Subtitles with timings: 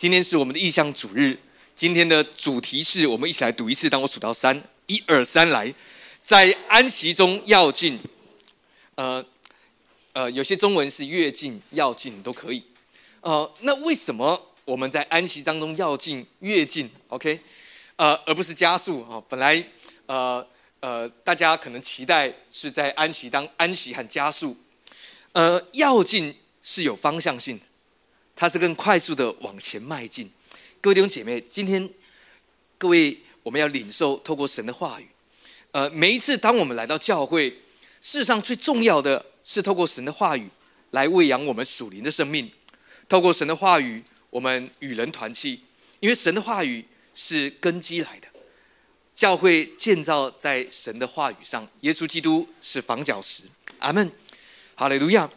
[0.00, 1.38] 今天是我们的意向主日。
[1.74, 3.90] 今天的主题是我们一起来读一次。
[3.90, 5.74] 当我数到三，一二三，来，
[6.22, 7.98] 在安息中要进。
[8.94, 9.22] 呃
[10.14, 12.62] 呃，有些中文是越进、要进都可以。
[13.20, 17.38] 呃，那为什么我们在安息当中要进、越进？OK，
[17.96, 19.22] 呃，而不是加速啊？
[19.28, 19.62] 本来
[20.06, 20.46] 呃
[20.80, 24.56] 呃，大家可能期待是在安息当安息和加速。
[25.32, 27.64] 呃，要进是有方向性的，
[28.40, 30.26] 它是更快速的往前迈进。
[30.80, 31.86] 各位弟兄姐妹，今天
[32.78, 35.06] 各位我们要领受透过神的话语。
[35.72, 37.50] 呃，每一次当我们来到教会，
[38.00, 40.48] 事实上最重要的是透过神的话语
[40.92, 42.50] 来喂养我们属灵的生命。
[43.10, 45.60] 透过神的话语，我们与人团契，
[46.00, 48.28] 因为神的话语是根基来的。
[49.14, 53.42] 教会建造在神的话语上，耶稣基督是房角石。
[53.80, 54.10] 阿门。
[54.76, 55.28] 哈利路亚。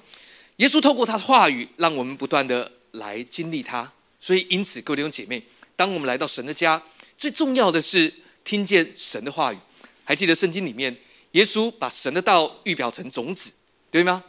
[0.56, 3.92] 耶稣透过他的话语，让我们不断的来经历他。
[4.20, 5.44] 所以，因此，各位弟兄姐妹，
[5.76, 6.82] 当我们来到神的家，
[7.18, 8.12] 最重要的是
[8.44, 9.58] 听见神的话语。
[10.04, 10.98] 还记得圣经里面，
[11.32, 13.52] 耶稣把神的道预表成种子，
[13.92, 14.24] 对吗？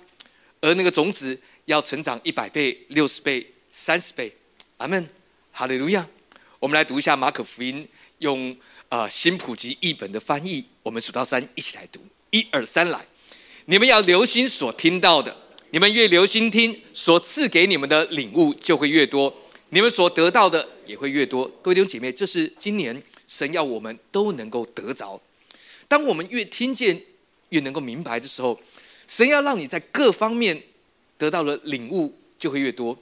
[0.60, 4.34] 而那个种子要成长一百倍、六十倍、三十倍。
[4.78, 5.08] 阿门，
[5.52, 6.06] 哈利路亚。
[6.58, 7.86] 我们来读一下马可福音，
[8.18, 8.56] 用
[8.88, 10.64] 啊新普及译本的翻译。
[10.82, 12.00] 我们数到三，一起来读。
[12.30, 13.06] 一二三，来！
[13.66, 15.36] 你们要留心所听到的，
[15.74, 19.34] 你们越留心听，所赐给你们的领悟就会越多。
[19.70, 25.20] 你们所得到的也会越多，各位弟兄姐妹，这是今年神要我们都能够得着。
[25.88, 27.02] 当我们越听见，
[27.48, 28.56] 越能够明白的时候，
[29.08, 30.62] 神要让你在各方面
[31.18, 32.96] 得到了领悟就会越多。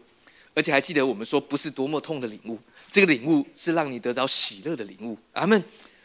[0.54, 2.58] 而且还记得我们说，不是多么痛的领悟，
[2.90, 5.18] 这个领悟是让你得着喜乐的领悟。
[5.34, 5.62] 阿门。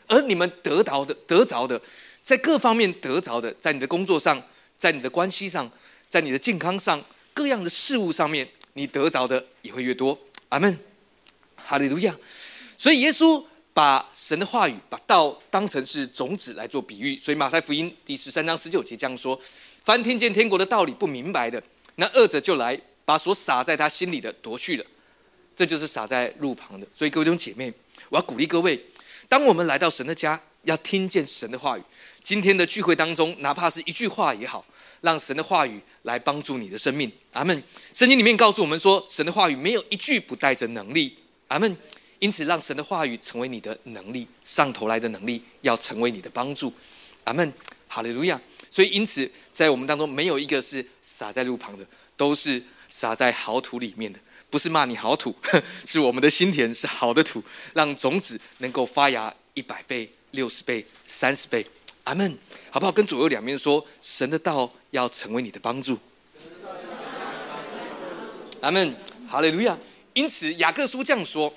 [0.08, 1.82] 而你们得到的、得着的，
[2.22, 4.44] 在各方面得着的，在你的工作上，
[4.76, 5.72] 在你的关系上，
[6.10, 10.18] 在你的健康上，各样的事物上面，你得着的也会越多。
[10.50, 10.80] 阿门，
[11.56, 12.16] 哈利路亚。
[12.78, 13.44] 所以耶稣
[13.74, 17.20] 把神的话语、把道当成是种子来做比喻。
[17.20, 19.40] 所以马太福音第十三章十九节这样说
[19.84, 21.62] ：“凡听见天国的道理不明白的，
[21.96, 24.86] 那恶者就来把所撒在他心里的夺去了。
[25.56, 27.74] 这就是撒在路旁的。”所以各位弟兄姐妹，
[28.10, 28.82] 我要鼓励各位：
[29.28, 31.82] 当我们来到神的家，要听见神的话语。
[32.24, 34.66] 今天的聚会当中，哪怕是一句话也好。
[35.02, 37.64] 让神的话语来帮助你的生命，阿门。
[37.94, 41.76] 圣经里面告诉我们说，神的话语没有一句不带着能力，阿门。
[42.20, 46.74] 因此，让神的话语成为你的能力，上头来的能力要成为你的帮助，
[47.26, 47.54] 阿门。
[47.88, 48.42] 哈利路亚。
[48.72, 54.20] 所以，因此，在我们当中，没有一个是撒在路旁的，都是撒在好土里面的。
[54.50, 55.36] 不是骂你好土，
[55.86, 57.44] 是我们的心田是好的土，
[57.74, 61.66] 让种子能够发芽一百倍、六十倍、三十倍。
[62.06, 62.38] 阿门，
[62.70, 62.92] 好不好？
[62.92, 65.98] 跟左右两边说，神的道要成为你的帮助。
[68.62, 68.96] 阿门，
[69.30, 69.78] 哈利路亚。
[70.14, 71.54] 因此，雅各书这样说：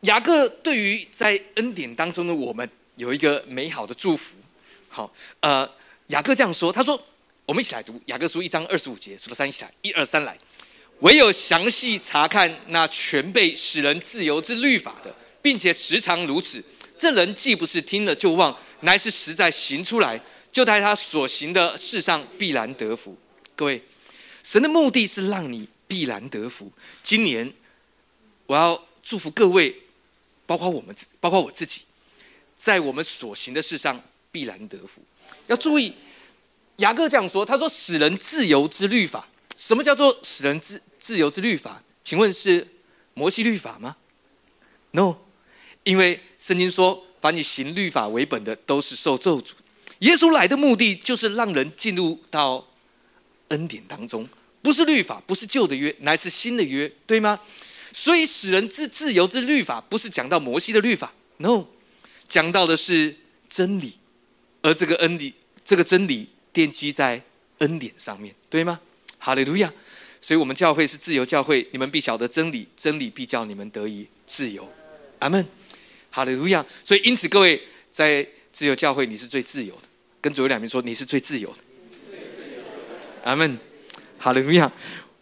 [0.00, 4.36] 雅各对于在恩典当中的我们有一个美好的祝福。
[4.88, 5.70] 好，呃，
[6.08, 7.00] 雅各这样说，他说
[7.46, 10.36] ：“我们一起来读雅各书一章二十五节，数到三，一起来，一二三，来。
[11.00, 16.62] 唯有详细查看那全被使人自由之律法的，并且时常如此，
[16.98, 20.18] 这人既不是听了就忘。”乃是实在行出来，
[20.52, 23.16] 就在他所行的事上必然得福。
[23.54, 23.82] 各位，
[24.42, 26.70] 神的目的是让你必然得福。
[27.02, 27.52] 今年
[28.46, 29.82] 我要祝福各位，
[30.46, 31.82] 包括我们，包括我自己，
[32.56, 35.02] 在我们所行的事上必然得福。
[35.46, 35.94] 要注意，
[36.76, 41.82] 雅各这样说：“他说，使人自由之律法，什么叫做使人自自由之律法？
[42.02, 42.66] 请问是
[43.14, 43.96] 摩西律法吗
[44.92, 45.16] ？No，
[45.84, 49.50] 因为圣经说。”凡以行律法为本的，都是受咒诅。
[50.00, 52.66] 耶稣来的目的，就是让人进入到
[53.48, 54.28] 恩典当中，
[54.60, 57.38] 不是律法，不是旧的约，乃是新的约，对吗？
[57.92, 61.64] 所以使人自自由之律法，不是讲到摩西的律法，no，
[62.28, 63.16] 讲到的是
[63.48, 63.94] 真理，
[64.62, 65.34] 而这个恩理，
[65.64, 67.22] 这个真理奠基在
[67.58, 68.80] 恩典上面对吗？
[69.18, 69.72] 哈利路亚！
[70.22, 74.66] 所以我们教会是自由教会，你们必晓得真理，真理必叫你们得以自由。
[75.18, 75.46] 阿门。
[76.10, 76.64] 哈利路亚！
[76.84, 79.82] 所以，因此，各位在自由教会，你是最自由的。
[80.20, 81.58] 跟左右两边说，你是最自由的。
[83.24, 83.58] 阿门。
[84.18, 84.70] 哈利路亚！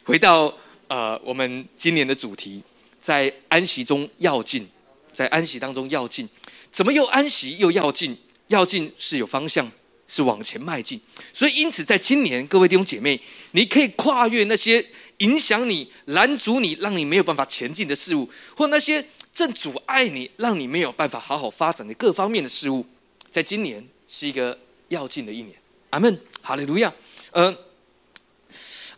[0.03, 0.53] 回到
[0.89, 2.61] 呃，我们今年的主题，
[2.99, 4.69] 在安息中要进，
[5.13, 6.29] 在安息当中要进，
[6.73, 8.17] 怎么又安息又要进？
[8.49, 9.71] 要进是有方向，
[10.09, 11.01] 是往前迈进。
[11.33, 13.21] 所以，因此，在今年，各位弟兄姐妹，
[13.53, 14.85] 你可以跨越那些
[15.19, 19.05] 影响你、拦阻你、让你没有办法前进的事物，或那些。
[19.31, 22.85] 正阻碍你，让你没有办法好好发展的各方面的事物，
[23.31, 25.57] 在今年是一个要进的一年。
[25.91, 26.93] 阿门，哈利路亚。
[27.31, 27.57] 呃，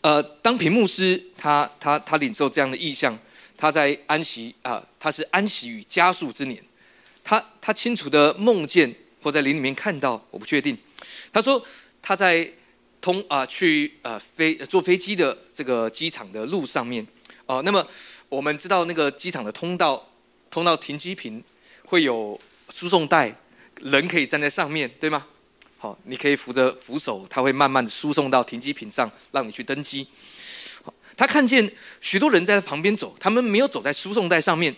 [0.01, 3.19] 呃，当屏幕师他他他领受这样的意向，
[3.57, 6.63] 他在安息啊，他是安息与加速之年。
[7.23, 8.93] 他他清楚的梦见
[9.23, 10.77] 或在林里面看到，我不确定。
[11.33, 11.65] 他说
[12.01, 12.51] 他在
[13.01, 17.07] 通啊去呃飞坐飞机的这个机场的路上面
[17.47, 17.87] 哦，那么
[18.29, 20.11] 我们知道那个机场的通道
[20.51, 21.43] 通到停机坪
[21.85, 22.41] 会有
[22.71, 23.37] 输送带，
[23.81, 25.27] 人可以站在上面，对吗？
[25.83, 30.07] 好，你可以扶着扶手，他会慢慢的输送到停机坪上，让你去登机。
[30.85, 31.73] 好，他看见
[32.03, 34.77] 许多人在旁边走，他们没有走在输送带上面。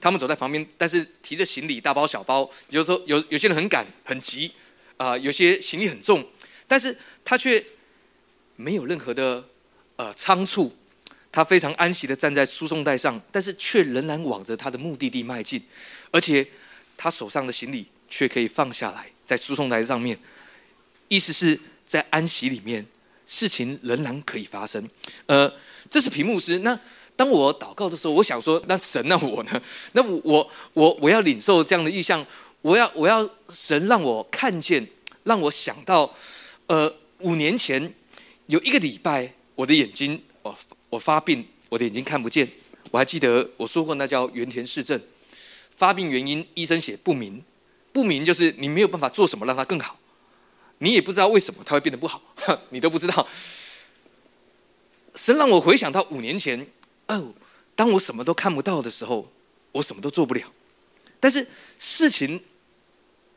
[0.00, 2.48] 他们走在旁边，但是提着行李，大包小包。
[2.68, 4.52] 有时候有有些人很赶很急，
[4.96, 6.24] 啊，有些行李很重，
[6.68, 7.64] 但是他却
[8.54, 9.42] 没有任何的
[9.96, 10.76] 呃仓促，
[11.32, 15.60] 他非常安息的站在输送带上，但是却仍然往着他的目的地迈进，
[16.12, 16.46] 而且
[16.96, 20.18] 他手上的行李却可以放下来，在输送带上面，
[21.14, 22.84] 意思是在安息里面，
[23.26, 24.88] 事情仍然可以发生。
[25.26, 25.52] 呃，
[25.88, 26.78] 这是屏幕师那。
[27.16, 29.62] 当我祷告的时候，我想说：那神那我呢？
[29.94, 32.26] 那我我我要领受这样的意象，
[32.60, 34.84] 我要我要神让我看见，
[35.22, 36.12] 让我想到，
[36.66, 37.94] 呃，五年前
[38.46, 40.58] 有一个礼拜，我的眼睛我
[40.90, 42.48] 我发病，我的眼睛看不见。
[42.90, 45.00] 我还记得我说过，那叫原田氏症。
[45.70, 47.40] 发病原因医生写不明，
[47.92, 49.96] 不明就是你没有办法做什么让它更好，
[50.84, 52.20] 你也不知道为什么它会变得不好，
[52.68, 53.26] 你都不知道。
[55.14, 56.66] 神让我回想到五年前。
[57.06, 57.32] 哦，
[57.74, 59.32] 当我什么都看不到的时候，
[59.72, 60.52] 我什么都做不了。
[61.18, 61.46] 但是
[61.78, 62.38] 事情，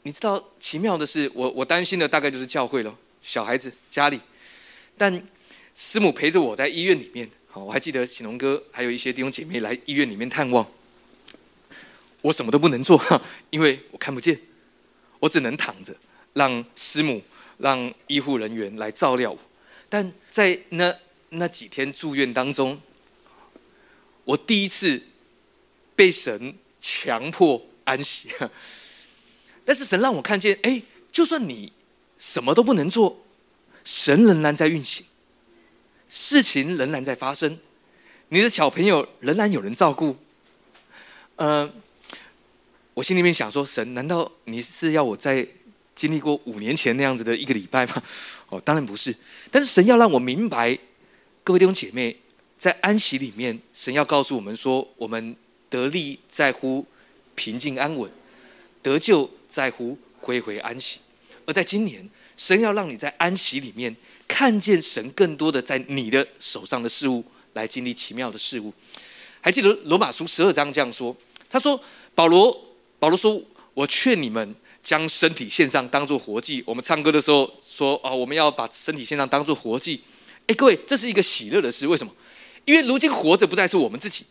[0.04, 4.20] 你知道，奇妙的是，我我担心的大概就是教会了，小孩子家里。
[4.98, 5.26] 但
[5.74, 10.70] 师母陪着我在医院里面，好，我还记得启龙哥还有一些弟兄姐妹来医院里面探望。
[12.22, 13.02] 我什么都不能做，
[13.52, 14.38] 因为我看不见，
[15.20, 15.96] 我只能躺着，
[16.34, 17.22] 让师母、
[17.58, 19.40] 让医护人员来照料我。
[19.90, 20.96] 但在那
[21.30, 22.82] 那几天住院当中。
[24.28, 25.02] 我第一次
[25.96, 28.30] 被神强迫安息，
[29.64, 31.72] 但是神让我看见，哎，就算你
[32.20, 33.24] 什么都不能做，
[33.86, 35.06] 神仍然在运行，
[36.10, 37.58] 事情仍然在发生，
[38.28, 40.18] 你的小朋友仍然有人照顾。
[41.38, 41.74] 呃，
[42.96, 45.48] 我心里面想说，神，难道你是要我在
[45.98, 48.02] 经历过五年前那样子的一个礼拜吗？
[48.48, 49.14] 哦，当然不是，
[49.52, 50.80] 但是神要让我明白，
[51.44, 52.16] 各位弟兄姐妹。
[52.60, 55.36] 在安息里面，神要告诉我们说：我们
[55.70, 56.84] 得力在乎
[57.36, 58.10] 平静安稳，
[58.82, 60.98] 得救在乎归回安息。
[61.46, 63.96] 而在今年，神要让你在安息里面
[64.28, 67.24] 看见神更多的在你的手上的事物，
[67.54, 68.74] 来经历奇妙的事物。
[69.40, 71.16] 还记得罗马书十二章这样说：
[71.48, 71.80] 他说，
[72.16, 73.40] 保罗保罗说，
[73.76, 74.56] 我劝你们
[74.88, 76.64] 将身体献上，当做活祭。
[76.66, 80.00] 我们唱歌的时候说啊，我们要把身体献上，当做活祭。
[80.46, 81.86] 哎，各位，这是一个喜乐的事。
[81.86, 82.14] 为什么？
[82.64, 84.24] 因为如今活着不再是我们自己，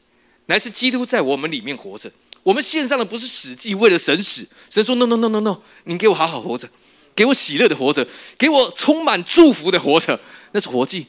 [0.47, 2.11] 乃是基督在我们里面活着。
[2.43, 4.49] 我们献上的不是死祭，为了神死。
[4.71, 6.67] 神说：“No No No No No，你给我好好活着，
[7.15, 10.19] 给我喜乐的活着，给我充满祝福的活着，
[10.53, 11.05] 那是活祭。”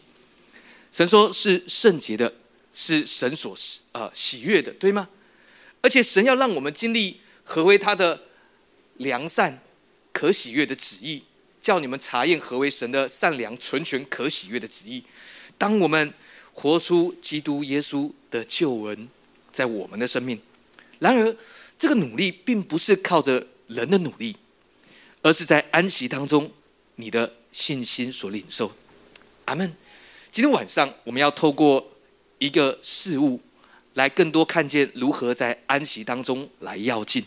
[0.92, 2.34] 神说是圣洁的，
[2.74, 3.56] 是神所
[3.94, 5.08] 呃喜悦的，对吗？
[5.80, 8.27] 而且神要让我们经历何为他的
[8.98, 9.62] 良善、
[10.12, 11.24] 可喜悦的旨意，
[11.62, 15.04] 叫你们查验何为神的善良、纯全、可喜悦的旨意。
[15.58, 16.14] 当我们
[16.54, 19.08] 活出基督耶稣的救恩，
[19.52, 20.40] 在我们的生命。
[21.00, 21.36] 然而，
[21.78, 24.36] 这个努力并不是靠着人的努力，
[25.22, 26.52] 而是在安息当中
[26.96, 28.72] 你的信心所领受。
[29.46, 29.76] 阿门。
[30.32, 31.92] 今天晚上我们要透过
[32.38, 33.40] 一个事物，
[33.94, 37.26] 来更多看见如何在安息当中来要进。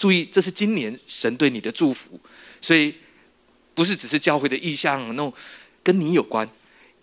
[0.00, 2.18] 注意，这是今年神对你的祝福，
[2.62, 2.94] 所以
[3.74, 5.30] 不是只是教会的意向，那种
[5.82, 6.48] 跟你有关，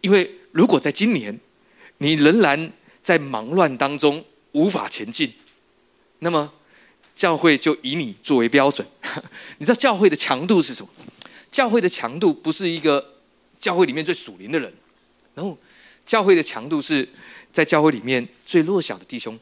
[0.02, 0.34] 因为。
[0.54, 1.40] 如果在今年，
[2.00, 2.74] 你仍然
[3.04, 5.32] 在忙乱当中无法前进，
[6.20, 6.52] 那么
[7.14, 8.88] 教会就以你作为标准。
[9.60, 10.90] 你知道教会的强度是什么？
[11.52, 13.20] 教会的强度不是一个
[13.56, 14.74] 教会里面最属灵的人，
[15.36, 15.56] 然后
[16.08, 17.08] 教会的强度是
[17.52, 19.38] 在教会里面最弱小的弟兄。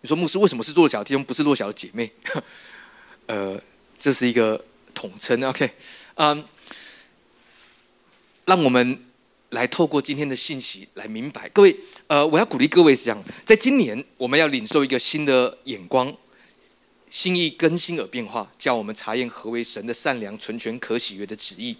[0.00, 2.10] 你说牧师为什么是弱小的弟兄，不是弱小的姐妹？
[3.26, 3.60] 呃，
[3.98, 4.64] 这是一个
[4.94, 5.42] 统称。
[5.44, 5.70] OK，
[6.14, 6.44] 嗯，
[8.44, 9.04] 让我们。
[9.52, 11.74] 来透过今天的信息来明白，各位，
[12.06, 16.14] 呃，我要鼓励各位是这样：在今年，我们要领受一个新的眼光，
[17.08, 21.74] 心意更新而变化，叫我们查验何为神的善良、纯全、可喜悦的旨意。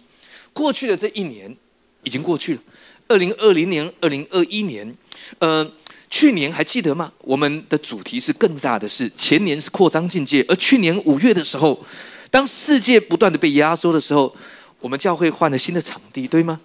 [0.51, 1.55] 过去的这一年
[2.01, 2.61] 已经过去了，
[3.07, 4.97] 二零二零年、二零二一年，
[5.37, 5.71] 呃，
[6.09, 7.11] 去年还记得吗？
[7.19, 11.85] 我们的主题是更大的是前年是扩张境界，而去年五月的时候，
[12.31, 14.35] 当世界不断的被压缩的时候，
[14.79, 16.59] 我们教会换了新的场地，对吗？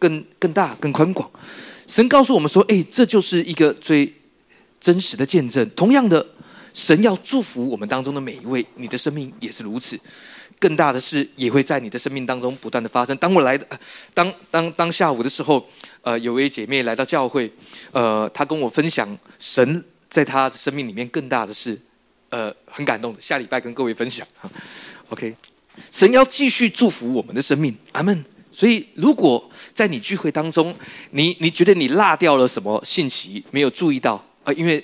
[0.00, 1.28] 更更大、更宽广，
[1.86, 4.14] 神告诉我们说：“哎，这就是一个最
[4.80, 5.68] 真实的见证。
[5.70, 6.24] 同样的，
[6.72, 9.98] 神要祝福我们当中的每一位，你的生命也是如此。
[10.60, 13.16] 更大的事也会在你的生命当中不断的发生。
[13.18, 13.66] 当我来的，
[14.14, 15.64] 当当当下午的时候，
[16.02, 17.50] 呃，有位姐妹来到教会，
[17.92, 21.78] 呃，她跟我分享神在她的生命里面更大的事，
[22.30, 23.14] 呃，很感动。
[23.18, 24.26] 下礼拜跟各位分享。
[25.10, 25.34] OK，
[25.90, 28.24] 神要继续祝福我们的生命，阿门。
[28.52, 30.74] 所以，如果在你聚会当中，
[31.10, 34.82] 你你觉得你落掉了什么信息，没有注意到，呃，因为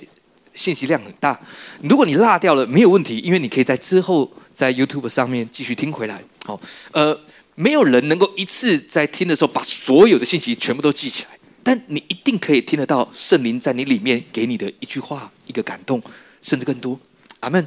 [0.54, 1.40] 信息量很大，
[1.82, 4.30] 如果你落掉了，没有问题，因为你可以在之后。
[4.54, 6.60] 在 YouTube 上面继续听回来，好，
[6.92, 7.18] 呃，
[7.54, 16.02] 没有人能够一次在听的时候把所有的信息全部都记起来，但你一定可以听得到圣灵在你里面给你的一句话、一个感动，
[16.42, 16.98] 甚至更多。
[17.40, 17.66] 阿门。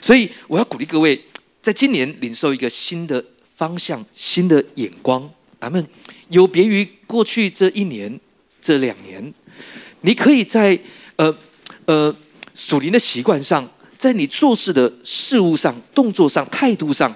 [0.00, 1.24] 所以我要鼓励各位，
[1.60, 5.30] 在今年领受一个新的方向、新的眼光。
[5.58, 5.86] 阿门。
[6.30, 8.20] 有别于过去这一年、
[8.60, 9.32] 这两年，
[10.02, 10.78] 你可以在
[11.16, 11.36] 呃
[11.86, 12.14] 呃
[12.54, 13.68] 属灵的习惯上。
[13.98, 17.12] 在你做事的事物上、动作上、态度上，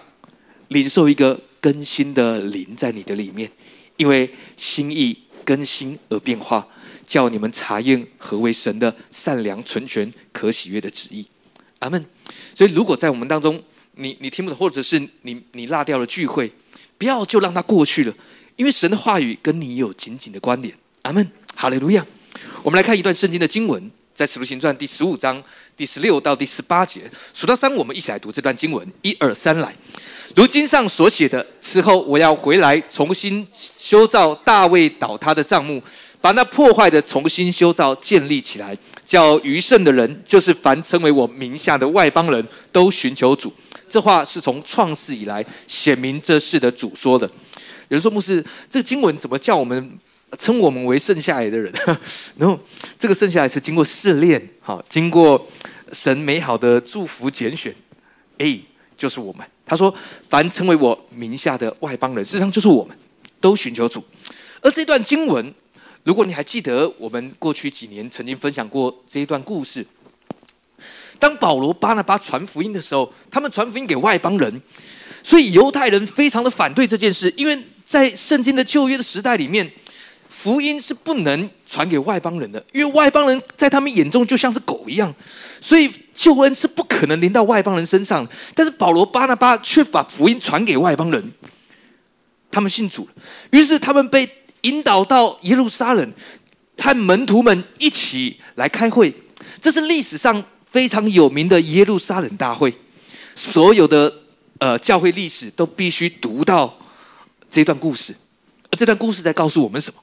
[0.67, 3.51] 领受一个更新的灵在你的里面，
[3.97, 6.67] 因为心意更新而变化，
[7.07, 11.25] 叫你们查验何为神的善良、纯全、可喜悦的旨意。
[11.79, 12.05] 阿门。
[12.55, 13.63] 所以，如果在我们当中，
[13.95, 16.53] 你你听不懂，或者是你你落掉了聚会，
[16.99, 18.13] 不要就让它过去了，
[18.57, 20.77] 因为神的话语跟你有紧紧的关联。
[21.03, 21.31] 阿门。
[21.55, 22.05] 哈利路亚。
[22.65, 23.91] 我们来看一段圣经的经文。
[24.15, 25.43] 在《使徒行传》第十五章
[25.75, 28.87] 第十六到第十八节，数到三，我们一起来读这段经文。
[29.01, 29.75] 一二三，来！
[30.35, 35.83] 如经上所写的，此后我要回来，重新修造大卫倒塌的帐幕，
[36.21, 43.53] 把那破坏的重新修造建立起来，叫余剩的人，就是凡称为我名下的外邦人都寻求主。
[43.89, 47.27] 这话是从创世以来显明这事的主说的。
[47.89, 49.99] 有人说，牧师，这个经文怎么叫我们？
[50.39, 51.71] 称我们为剩下来的人，
[52.39, 52.59] 然后
[52.99, 55.47] 这个剩下来是经过试炼，好，经过
[55.93, 57.71] 神美好的祝福拣选，
[58.39, 58.59] 哎，
[59.03, 59.45] 就是我们。
[59.67, 59.93] 他说
[60.31, 62.97] ：“凡成为我名下的外邦人，事实上就是我们，
[63.41, 64.05] 都寻求主。”
[64.63, 65.53] 而这段经文，
[66.05, 69.85] 如果你还记得，我们过去几年曾经分享过这一段故事。
[71.19, 74.63] 当保罗、巴拿巴传福音的时候，他们传福音给外邦人，
[75.25, 79.69] 所以犹太人非常的反对这件事，因为在圣经的旧约的时代里面。
[80.35, 85.15] 福音是不能传给外邦人的，因为外邦人在他们眼中就像是狗一样，
[85.61, 88.27] 所以救恩是不可能临到外邦人身上。
[88.55, 91.33] 但是保罗、巴拿巴却把福音传给外邦人，
[92.51, 93.07] 他们信主。
[93.51, 94.29] 于是他们被
[94.63, 96.13] 引导到耶路撒冷，
[96.79, 99.15] 和门徒们一起来开会。
[99.61, 102.75] 这是历史上非常有名的耶路撒冷大会，
[103.37, 104.13] 所有的
[104.59, 106.75] 呃教会历史都必须读到
[107.51, 108.17] 这段故事。
[108.71, 110.01] 这段故事在告诉我们什么？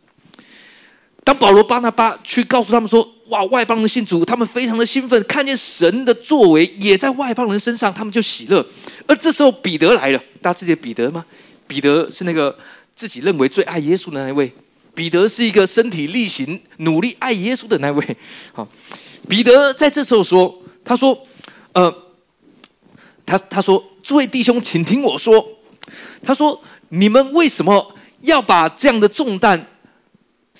[1.30, 8.66] 当保罗、巴拿巴去告诉他们说：“哇，外邦人信主，他们非常的兴奋，看见神的作为也在外邦人身上，他们就喜乐。”
[9.06, 11.24] 而这时候彼得来了，大家记得彼得吗？
[11.68, 12.58] 彼得是那个
[12.96, 14.52] 自己认为最爱耶稣的那位。
[14.96, 18.18] 彼得是一个身体力行、努力爱耶稣的那位。
[18.52, 18.68] 好，
[19.28, 21.16] 彼得在这时候说：“他说，
[21.74, 21.96] 呃，
[23.24, 25.48] 他他说，诸位弟兄，请听我说。
[26.24, 29.64] 他说，你们为什么要把这样的重担？”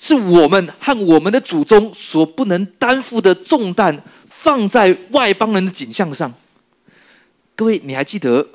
[0.02, 6.32] 是我们和我们的祖宗所不能担负的重担，放在外邦人的景象上。
[7.54, 8.48] 各位，你还记得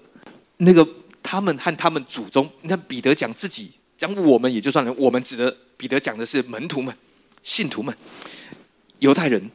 [0.58, 0.86] 那个
[1.22, 2.50] 他们和他们祖宗？
[2.64, 4.92] 你看彼得讲自己，讲我们也就算了。
[4.94, 6.92] 我们指的彼得讲的是门徒们、
[7.44, 7.96] 信徒们、
[8.98, 9.52] 犹太人，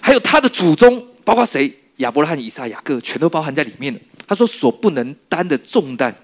[0.00, 1.76] 还有他的祖宗，包括谁？
[1.96, 3.98] 亚伯拉罕、以撒、雅各，全都包含在里面了。
[4.28, 6.14] 他说所不能担的重担，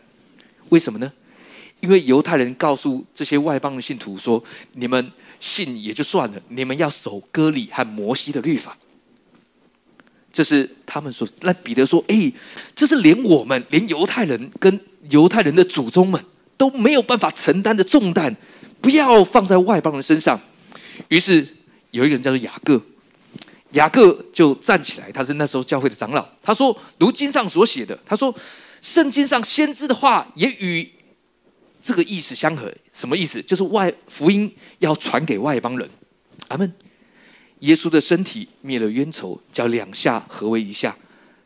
[0.69, 1.13] 为什么呢？
[1.85, 8.75] 因为犹太人告诉这些外邦的信徒说：“你们信也就算了，你们要守割礼和摩西的律法。”
[10.33, 11.29] 这是他们说。
[11.43, 12.33] 那彼得说：“哎，
[12.75, 16.19] 这是连我们，连犹太人跟犹太人的祖宗们
[16.57, 18.35] 都没有办法承担的重担，
[18.81, 20.41] 不要放在外邦人身上。”
[21.09, 21.47] 于是
[21.91, 22.81] 有一个人叫做雅各，
[23.73, 26.27] 雅各就站起来，他是那时候教会的长老。
[26.43, 28.35] 他说：“如经上所写的，他说
[28.81, 30.91] 圣经上先知的话也与。”
[31.85, 33.43] 这个意思相合，什么意思？
[33.43, 35.87] 就是外福音要传给外邦人。
[36.49, 36.73] 阿门。
[37.61, 40.97] 耶稣的身体灭了冤仇，叫两下合为一下，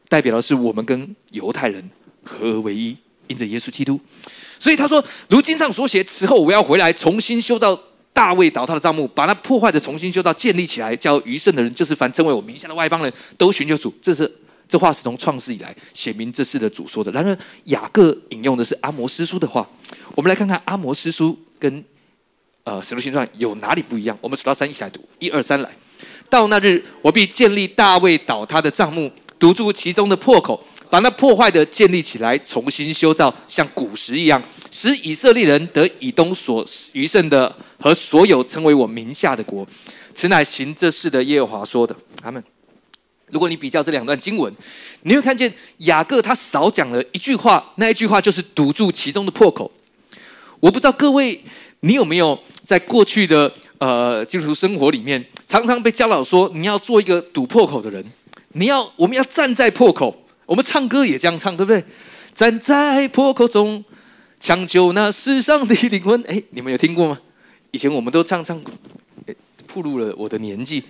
[0.09, 1.91] 代表的是我们跟犹太人
[2.23, 4.01] 合而为一，因着耶稣基督。
[4.61, 7.77] 所以他说，如经上所写，此后我要回来，重新修造
[8.13, 13.93] 大卫倒塌的帐幕，把那破坏的重新修造建立起来，叫余剩的人，就是凡称为我名下的外邦人都寻求主。
[14.01, 14.31] 这是
[14.69, 17.11] 这话是从创世以来写明这事的主说的。
[17.11, 19.67] 然而雅各引用的是阿摩斯书的话。
[20.15, 21.83] 我们来看看阿摩斯书跟
[22.65, 24.19] 呃使徒行传有哪里不一样。
[24.21, 25.71] 我们数到三一起来读，一二三来。
[26.29, 39.67] 到那日，我必建立大卫倒塌的帐幕，堵住其中的破口，把那破坏的建立起来，重新修造，像古时一样，使以色列人得以东所余剩的和所有成为我名下的国。
[40.13, 41.97] 此乃行这事的耶和华说的。
[42.23, 42.43] 阿门。
[43.31, 44.53] 如果你比较这两段经文，
[45.03, 49.71] 你会看见雅各他少讲了一句话，那一句话就是堵住其中的破口。
[50.61, 51.41] 我不知道各位，
[51.81, 58.05] 你有没有在过去的呃基督徒生活里面，常常被教导说你要做一个堵破口的人，
[58.55, 60.17] 你要我们要站在破口，
[60.47, 61.85] 我们唱歌也这样唱，对不对？
[62.35, 63.85] 站在破口中，
[64.41, 66.23] 抢救那世上的灵魂。
[66.29, 67.19] 哎，你们有听过吗？
[67.71, 68.61] 以前我们都唱唱，
[69.67, 70.83] 暴露了我的年纪。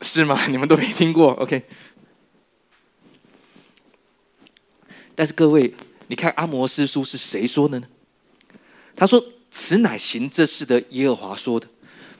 [0.00, 0.46] 是吗？
[0.48, 1.62] 你们都没听过？OK。
[5.14, 5.74] 但是各位，
[6.06, 7.86] 你看阿摩斯书是谁说的呢？
[8.96, 11.66] 他说：“此乃行这事的耶和华说的。”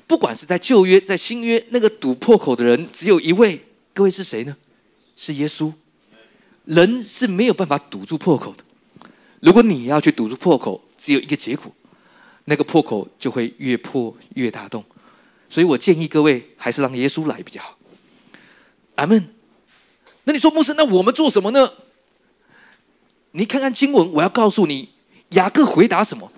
[0.06, 3.64] 不管是在旧约，在新约，那个堵破口的人只有一位。
[3.94, 4.56] 各位是谁呢？
[5.16, 5.72] 是耶稣。
[6.64, 8.64] 人是没有办法堵住破口的。
[9.40, 11.72] 如果你要去堵住破口，只有一个结果，
[12.44, 14.84] 那个破口就会越破越大洞。
[15.50, 17.76] 所以我建议各位还是让耶稣来比较好。
[18.94, 19.34] 阿门。
[20.24, 21.70] 那你说牧师，那我们做什么呢？
[23.32, 24.90] 你看看经文，我要告诉你，
[25.30, 26.30] 雅各回答什么？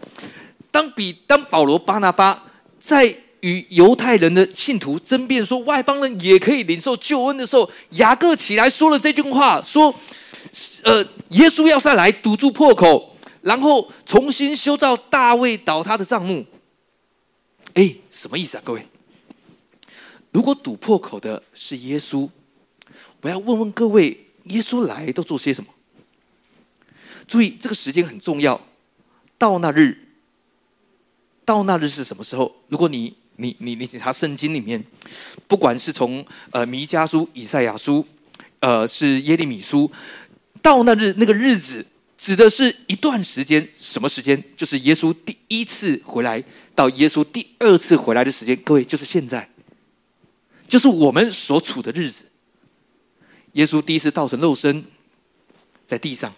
[0.71, 2.45] 当比当保罗巴拿巴
[2.79, 9.95] 在与犹太人的信徒争辩说外邦人也可以领受救恩的时候，雅各起来说了这句话：说，
[10.85, 16.47] 呃，耶稣要再来堵住破口，然后重新修造大卫倒塌的账目。
[17.75, 18.87] 哎，什么意思啊，各位？
[20.33, 22.29] 如果堵破口的是耶稣，
[23.21, 25.71] 我要问问各位：耶稣来都做些什么？
[27.29, 28.61] 注意，这个时间很重要。
[29.39, 29.97] 到那日，
[31.45, 32.51] 到那日是什么时候？
[32.69, 34.83] 如果你、你、你、你检查圣经里面，
[35.47, 38.07] 不管是从呃弥迦书、以赛亚书，
[38.61, 39.91] 呃是耶利米书，
[40.63, 41.85] 到那日那个日子，
[42.17, 43.69] 指的是一段时间。
[43.79, 44.43] 什么时间？
[44.57, 46.43] 就是耶稣第一次回来
[46.75, 48.57] 到耶稣第二次回来的时间。
[48.65, 49.49] 各位，就是现在。
[50.73, 52.25] 就是我们所处的日子。
[53.53, 54.83] 耶稣第一次道成肉身，
[55.87, 56.33] 在地上。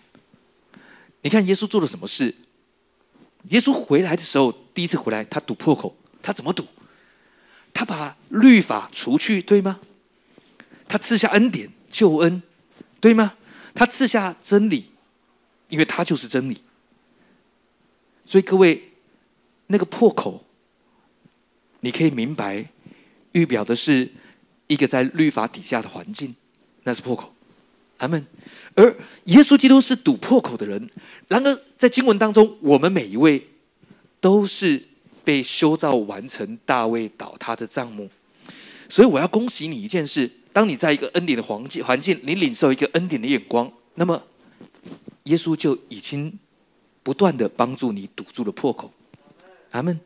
[1.23, 2.35] 你看耶稣做了什么事？
[3.51, 5.97] 耶稣回来的时候，第一次回来，他堵破口。
[6.21, 6.67] 他怎么堵？
[7.73, 9.79] 他把律法除去，对吗？
[10.89, 12.43] 他赐下恩典、救恩，
[13.01, 13.35] 对吗？
[13.73, 14.87] 他赐下真理，
[15.69, 16.61] 因为他就是真理。
[18.27, 18.95] 所以各位，
[19.69, 20.45] 那个破口，
[21.79, 22.69] 你可以明白，
[23.31, 24.11] 预表的是。
[24.67, 26.35] 一个在律法底下的环境，
[26.85, 27.35] 那是破口，
[27.99, 28.27] 阿门。
[28.75, 30.91] 而耶稣基督是堵破口的人。
[31.29, 33.47] 然而，在经文当中，我们每一位
[34.21, 34.83] 都是
[35.23, 38.09] 被修造完成大卫倒塌的账目。
[38.89, 44.23] 所以，我要恭喜你一件事：当你在一个恩典的环境环境，你领受一个恩典的眼光，那么
[45.25, 46.39] 耶稣就已经
[47.03, 48.93] 不断的帮助你堵住了破口，
[49.73, 50.01] 阿门。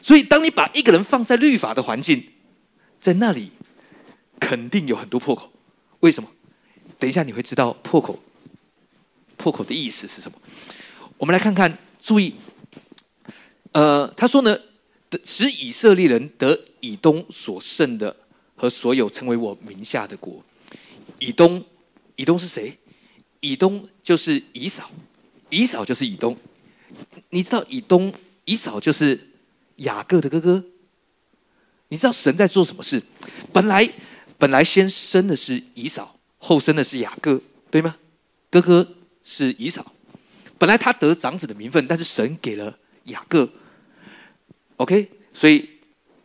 [0.00, 2.24] 所以，当你把一个人放在律法的环境，
[3.00, 3.50] 在那里。
[4.40, 5.50] 肯定有很多破口，
[6.00, 6.28] 为什么？
[6.98, 8.18] 等一下你会知道破口，
[9.36, 10.38] 破口的意思是什么。
[11.18, 12.34] 我们来看看，注意，
[13.72, 14.56] 呃，他说呢，
[15.22, 18.16] 使以色列人得以东所剩的
[18.56, 20.42] 和所有成为我名下的国。
[21.18, 21.64] 以东，
[22.16, 22.78] 以东是谁？
[23.40, 24.90] 以东就是以扫，
[25.50, 26.36] 以扫就是以东。
[27.30, 28.12] 你知道以东，
[28.44, 29.28] 以扫就是
[29.76, 30.64] 雅各的哥哥。
[31.88, 33.02] 你知道神在做什么事？
[33.52, 33.90] 本来。
[34.44, 37.96] 本来先生的是以扫，后生的是雅各，对吗？
[38.50, 38.86] 哥哥
[39.24, 39.94] 是以扫，
[40.58, 43.48] 本来他得长子的名分，但是神给了雅各。
[44.76, 45.66] OK，所以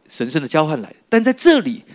[0.09, 1.85] 神圣的交换来，但在这里，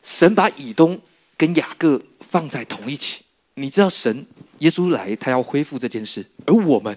[0.00, 1.00] 神把以东
[1.36, 3.24] 跟雅各放在同一起。
[3.54, 4.24] 你知道，神
[4.60, 6.96] 耶稣来，他要恢复这件事，而我们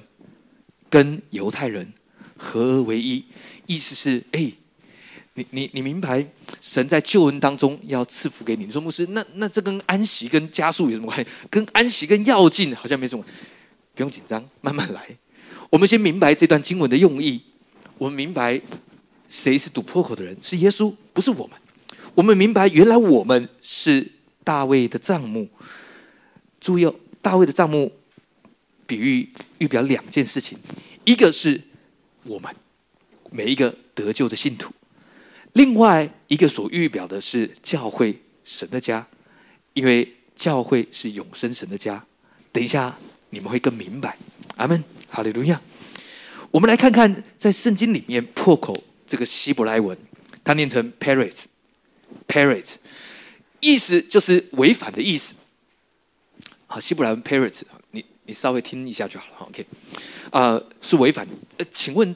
[0.87, 1.91] 跟犹太人
[2.37, 3.25] 合而为一，
[3.65, 4.53] 意思是，哎。
[5.35, 6.25] 你你你明白，
[6.59, 8.65] 神在救恩当中要赐福给你。
[8.65, 11.25] 你说牧师，那那这跟安息跟加速有什么关系？
[11.49, 13.23] 跟安息跟要进好像没什么，
[13.95, 15.07] 不用紧张，慢慢来。
[15.69, 17.41] 我们先明白这段经文的用意。
[17.97, 18.59] 我们明白
[19.29, 21.57] 谁是堵破口的人，是耶稣，不是我们。
[22.13, 24.11] 我们明白，原来我们是
[24.43, 25.47] 大卫的账目。
[26.59, 27.89] 注意哦，大卫的账目
[28.85, 30.57] 比喻预表两件事情：
[31.05, 31.61] 一个是
[32.23, 32.53] 我们
[33.31, 34.73] 每一个得救的信徒。
[35.53, 39.05] 另外一个所预表的是教会神的家，
[39.73, 42.03] 因为教会是永生神的家。
[42.51, 42.97] 等一下
[43.29, 44.17] 你们会更明白。
[44.57, 45.59] 阿门，哈利路亚。
[46.51, 49.97] 我们来看看在圣经里面破口这个希伯来文，
[50.43, 52.75] 它念成 parrot，parrot，
[53.59, 55.33] 意思就是违反的意思。
[56.67, 57.61] 好，希伯来文 parrot，
[57.91, 59.47] 你你稍微听一下就好了。
[59.47, 59.65] OK，
[60.31, 61.27] 啊，是违反。
[61.57, 62.13] 呃，请问，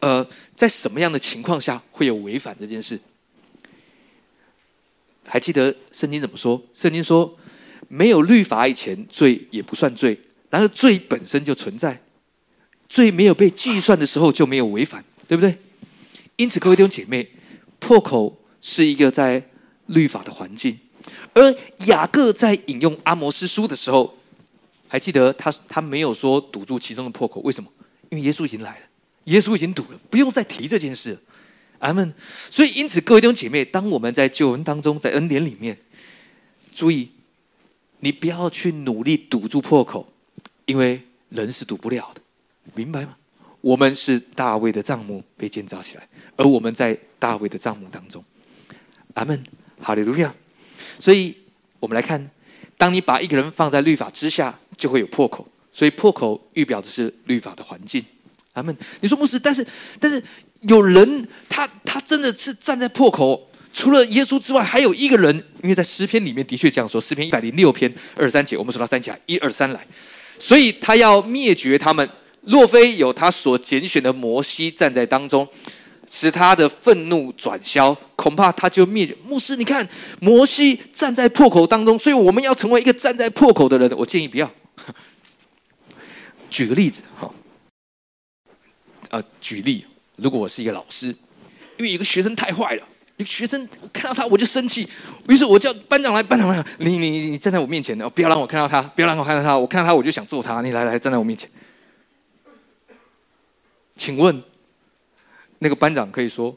[0.00, 3.00] 呃，在什么样的情况下会有违反这件事？
[5.24, 6.62] 还记得圣经怎么说？
[6.72, 7.36] 圣经说，
[7.88, 10.20] 没有律法以前，罪也不算罪。
[10.48, 12.00] 然而罪本身就存在，
[12.88, 15.58] 罪没有被计算的时候就没有违反，对不对？
[16.36, 17.28] 因此，各位弟兄姐妹，
[17.80, 19.42] 破口是一个在
[19.86, 20.78] 律法的环境。
[21.34, 21.54] 而
[21.86, 24.16] 雅各在引用阿摩斯书的时候，
[24.86, 27.68] 还记得他他没有说堵住其中的破口，为什么？
[28.10, 28.86] 因为耶稣已经来了，
[29.26, 31.16] 耶稣已经堵了，不用再提这件事。
[31.78, 32.12] 阿门。
[32.50, 35.78] 所以，因此，各位弟兄姐妹，当我们在救恩当中，在恩典里面，
[36.74, 37.10] 注意，
[38.00, 40.12] 你不要去努力堵住破口。
[40.64, 42.20] 因为人是堵不了的，
[42.74, 43.16] 明白吗？
[43.60, 48.24] 我们是大卫的帐目被建造起来，而我们在大卫的帐目当中。
[49.14, 49.44] 阿门，
[49.80, 50.34] 哈利路亚。
[50.98, 51.36] 所以
[51.78, 52.30] 我们来看，
[52.76, 55.46] 当你把一个人放在律法之下，就会有破口。
[55.72, 58.04] 所以破口预表的是律法的环境。
[58.56, 58.76] 阿门。
[59.00, 59.64] 你说牧师，但是
[60.00, 60.22] 但是
[60.62, 69.86] 有人他他真的是站在破口，除了耶稣之外，还有一个人，因为在诗篇里面的确这样说，诗篇一百零六篇二三节，我们数到三起来，一二三来。
[70.38, 72.08] 所以他要灭绝他们，
[72.42, 75.46] 若非有他所拣选的摩西站在当中，
[76.06, 79.14] 使他的愤怒转消，恐怕他就灭。
[79.26, 79.86] 牧师，你看
[80.20, 83.90] 摩西站在破口当中，所以我们要成为一个站在破口的人。
[83.96, 84.50] 我建议不要。
[86.48, 87.28] 举个例子，哈，
[89.10, 89.84] 呃，举例，
[90.16, 91.08] 如果我是一个老师，
[91.78, 92.82] 因为有个学生太坏了。
[93.18, 94.86] 一个学生看到他我就生气，
[95.30, 101.48] 于是我叫班长来，班长来，你你你站在我面前哦，不要让我看到他，不要让我看到他，我看到他我就想揍他，你来来站在我面前。
[103.96, 104.42] 请问，
[105.60, 106.54] 那个班长可以说，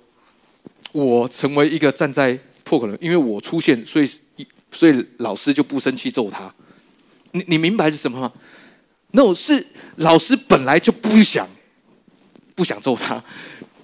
[0.92, 4.12] 我成为一个站在破口的，因为我出现，所以
[4.70, 6.54] 所以老师就不生气揍他。
[7.32, 8.34] 你你明白是什么吗
[9.12, 11.48] ？no，是老师本来就不想
[12.60, 13.24] 不想揍他，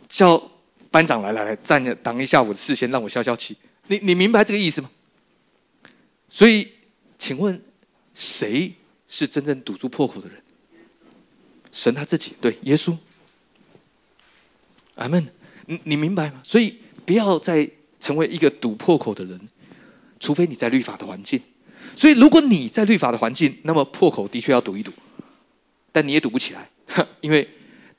[0.09, 0.51] 叫。
[0.91, 3.57] 班长来来来，站着挡一下我的视线，让我消消气。
[3.87, 4.89] 你你明白这个意思吗？
[6.29, 6.71] 所以，
[7.17, 7.61] 请问
[8.13, 8.73] 谁
[9.05, 10.41] 是真正堵住破口的人？
[11.73, 12.95] 神他自己，对耶稣。
[14.95, 15.27] 阿门。
[15.65, 16.39] 你你明白吗？
[16.45, 19.37] 所以不要再成为一个堵破口的人，
[20.21, 21.41] 除非你在律法的环境。
[21.93, 24.93] 所以，如果你在律法的环境，那么破口的确要堵一堵，
[25.91, 26.69] 但你也堵不起来，
[27.19, 27.45] 因为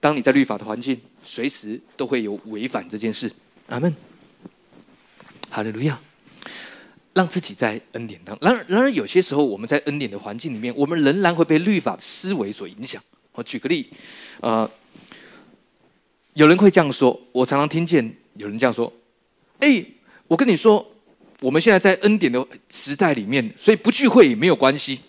[0.01, 1.01] 当你在律法的环境。
[1.29, 3.29] 随时都会有违反这件事，
[3.67, 3.93] 阿门。
[5.51, 6.01] 哈利路亚，
[7.15, 8.39] 让自己在恩典当。
[8.41, 13.03] 然而，然而有些时候我们在恩典的环境里面，我们仍然会被律法思维所影响。
[13.33, 13.91] 我举个例，
[14.41, 14.71] 呃，
[16.35, 18.93] 有人会这样说，我常常听见有人这样说
[19.59, 19.85] ：“哎，
[20.29, 20.89] 我跟你说，
[21.41, 25.01] 我们现在在恩典的时代里面，所以不聚会也没有关系。”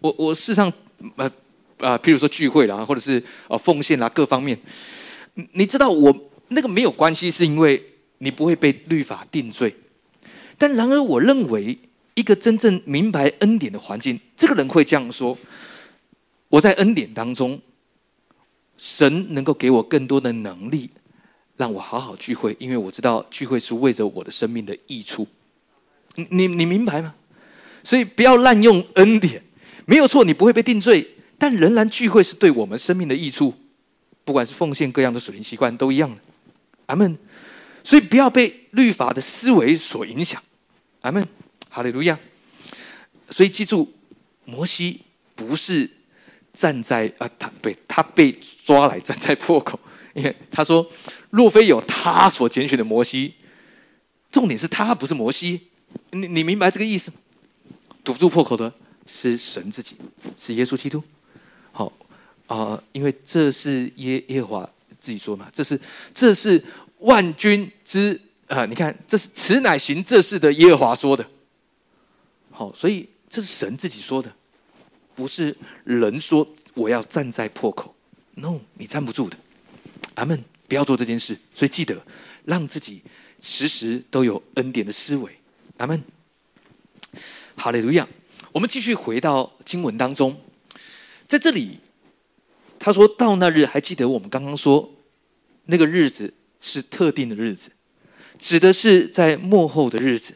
[0.00, 0.70] 我我事实上
[1.16, 1.32] 呃。
[1.82, 4.58] 啊，譬如说聚会啦，或者是呃奉献啦，各方面，
[5.52, 7.82] 你知道我那个没有关系，是因为
[8.18, 9.74] 你不会被律法定罪。
[10.56, 11.76] 但然而，我认为
[12.14, 15.36] 一个真正明白恩典的环境，这个人会这样说：
[16.48, 17.60] 我在恩典当中，
[18.76, 20.90] 神能够给我更多的能力，
[21.56, 25.26] 让我好好聚会，因为我知道聚会是为着我的生命的益处。
[26.14, 27.14] 你你明白吗？
[27.82, 29.42] 所以不要滥用恩典，
[29.86, 31.08] 没有错，你不会被定罪。
[31.42, 33.52] 但仍然聚会是对我们生命的益处，
[34.24, 36.22] 不管是奉献各样的属灵习惯都一样的，
[36.86, 37.18] 阿门。
[37.82, 40.40] 所以不要被律法的思维所影响，
[41.00, 41.26] 阿门，
[41.68, 42.16] 哈利路亚。
[43.28, 43.92] 所以记住，
[44.44, 45.00] 摩西
[45.34, 45.90] 不是
[46.52, 48.30] 站在啊，他被他被
[48.64, 49.76] 抓来站在破口，
[50.14, 50.88] 因为他说，
[51.30, 53.34] 若非有他所拣选的摩西，
[54.30, 55.62] 重点是他不是摩西，
[56.12, 57.16] 你你明白这个意思吗？
[58.04, 58.72] 堵住破口的
[59.06, 59.96] 是神自己，
[60.36, 61.02] 是耶稣基督。
[62.46, 65.80] 啊，因为这是耶耶和华自己说嘛，这是
[66.12, 66.62] 这是
[66.98, 71.26] 万军之啊，你看，这是此乃行这事的耶和华说的。
[72.50, 74.30] 好，所以这是神自己说的，
[75.14, 77.94] 不是人说我要站在破口。
[78.34, 79.36] No，你站不住的。
[80.14, 81.38] 阿门，不要做这件事。
[81.54, 82.02] 所以记得
[82.44, 83.02] 让自己
[83.40, 85.38] 时时都有恩典的思维。
[85.78, 86.02] 阿门。
[87.54, 88.06] 好嘞，路亚。
[88.52, 90.38] 我们继续回到经文当中。
[91.26, 91.78] 在这里，
[92.84, 94.92] 他说到那日，还记得我们刚刚说
[95.66, 97.70] 那个日子是特定的日子，
[98.40, 100.34] 指的是在末后的日子。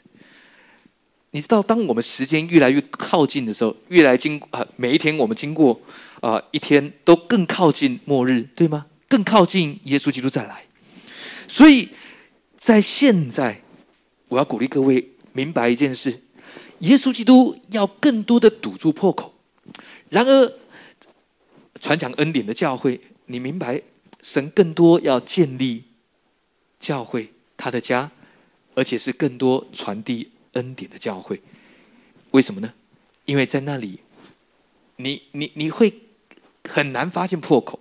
[1.33, 5.81] 你知道，当我们时间越来越靠近的时候，越来经啊，每一天我们经过
[6.21, 8.87] 啊一天都更靠近末日，对吗？
[9.09, 10.65] 更靠近耶稣基督再来。
[11.49, 11.89] 所以
[12.57, 13.61] 在现在，
[14.29, 16.23] 我要鼓励各位明白一件事：
[16.79, 19.35] 耶稣基督要更多的堵住破口。
[20.11, 20.53] 然而，
[21.87, 23.81] 传讲恩典的教会，你明白，
[24.21, 25.85] 神更多要建立
[26.81, 28.11] 教会，他的家，
[28.75, 31.41] 而且是更多传递恩典的教会。
[32.33, 32.75] 为什么呢？
[33.25, 34.01] 因为在那里，
[34.97, 35.95] 你你你会
[36.69, 37.79] 很难发现破口。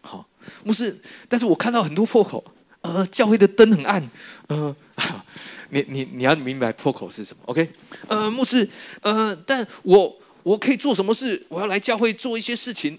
[0.00, 0.26] 好，
[0.64, 2.42] 牧师，但是我看到很多破口。
[2.80, 4.10] 呃，教会的灯很暗。
[4.46, 4.74] 呃，
[5.68, 7.68] 你你你要明白破口是什么？OK？
[8.08, 8.66] 呃，牧师，
[9.02, 11.44] 呃，但我我可以做什么事？
[11.50, 12.98] 我要来教会做一些事情。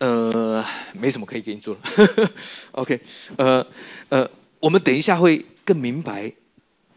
[0.00, 2.30] 呃，没什么可以给你做了。
[2.72, 3.00] OK？
[3.36, 3.66] 呃
[4.08, 6.32] 呃，我们等一下会更明白，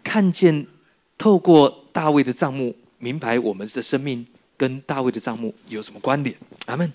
[0.01, 0.65] 看见
[1.17, 2.75] 透过大卫的账目。
[2.99, 6.33] 明白我们的生命跟大卫的账目有什么关联？
[6.67, 6.89] 阿门。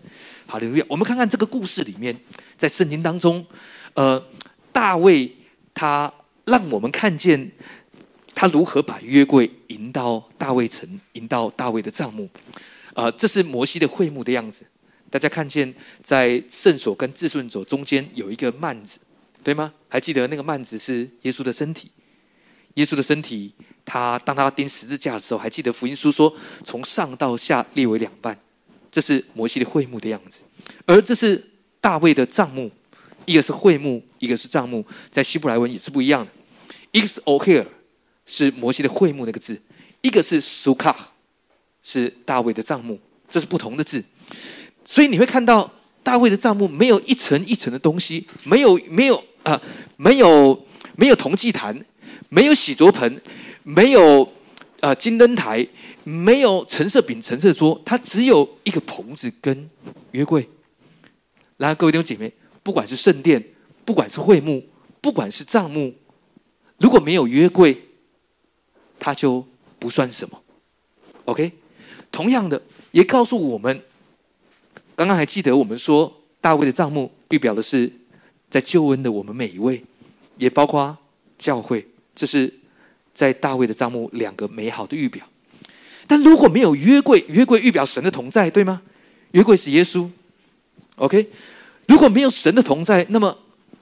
[0.46, 2.18] 好，刘月，我们看看这个故事里面，
[2.56, 3.44] 在圣经当中，
[3.92, 4.20] 呃，
[4.72, 5.30] 大卫
[5.74, 6.10] 他
[6.46, 7.52] 让我们看见
[8.34, 12.26] 他如何把约柜引到大卫城，引到大卫的帐幕。
[12.94, 14.64] 啊，这是摩西的会幕的样子。
[15.10, 18.98] 大家看见在圣所跟至顺所中间有一个幔子，
[19.42, 19.72] 对吗？
[19.88, 21.90] 还记得那个幔子是耶稣的身体，
[22.74, 23.52] 耶稣的身体。
[23.90, 26.30] 他当他钉十字架的时候，还记得福音书说
[26.62, 28.38] 从上到下列为两半，
[28.92, 30.40] 这是摩西的会幕的样子，
[30.84, 31.42] 而这是
[31.80, 32.70] 大卫的帐幕，
[33.24, 36.30] 一个是会幕，一个是帐幕，在希伯来文也是不一样的，
[36.92, 37.66] 一个是 o h e r
[38.26, 39.58] 是摩西的会幕那个字，
[40.02, 40.94] 一个是 sukkah
[41.82, 44.04] 是大卫的帐幕，这是不同的字，
[44.88, 45.70] 所以你会看到
[46.02, 49.60] 大卫的帐幕没有一层一层的东西，没有没有啊，
[49.98, 51.78] 没有没有铜祭坛，
[52.30, 53.20] 没有洗濯盆。
[53.64, 54.32] 没有，
[54.80, 55.68] 呃，金灯台，
[56.04, 59.68] 没有橙色饼、橙色桌，它只有一个棚子跟
[60.12, 60.48] 约柜。
[61.58, 63.44] 然后各位弟兄姐妹，不管是圣殿，
[63.84, 64.66] 不管是会幕，
[65.02, 65.94] 不管是帐幕，
[66.78, 67.78] 如果没有约柜，
[68.98, 69.46] 它就
[69.78, 70.42] 不算什么。
[71.26, 71.52] OK，
[72.10, 73.82] 同样的，也告诉我们，
[74.98, 77.88] 刚刚还记得我们说大卫的帐幕预表的是
[78.50, 79.80] 在救恩的我们每一位，
[80.38, 80.98] 也包括
[81.38, 82.52] 教会，这是。
[83.14, 85.28] 在大卫的帐幕，两个美好的预表。
[86.06, 88.80] 但如果没有约柜，约柜预表神的同在，对吗？
[89.32, 90.08] 约柜是耶稣。
[90.94, 91.28] OK，
[91.86, 93.36] 如果没有神的同在，那么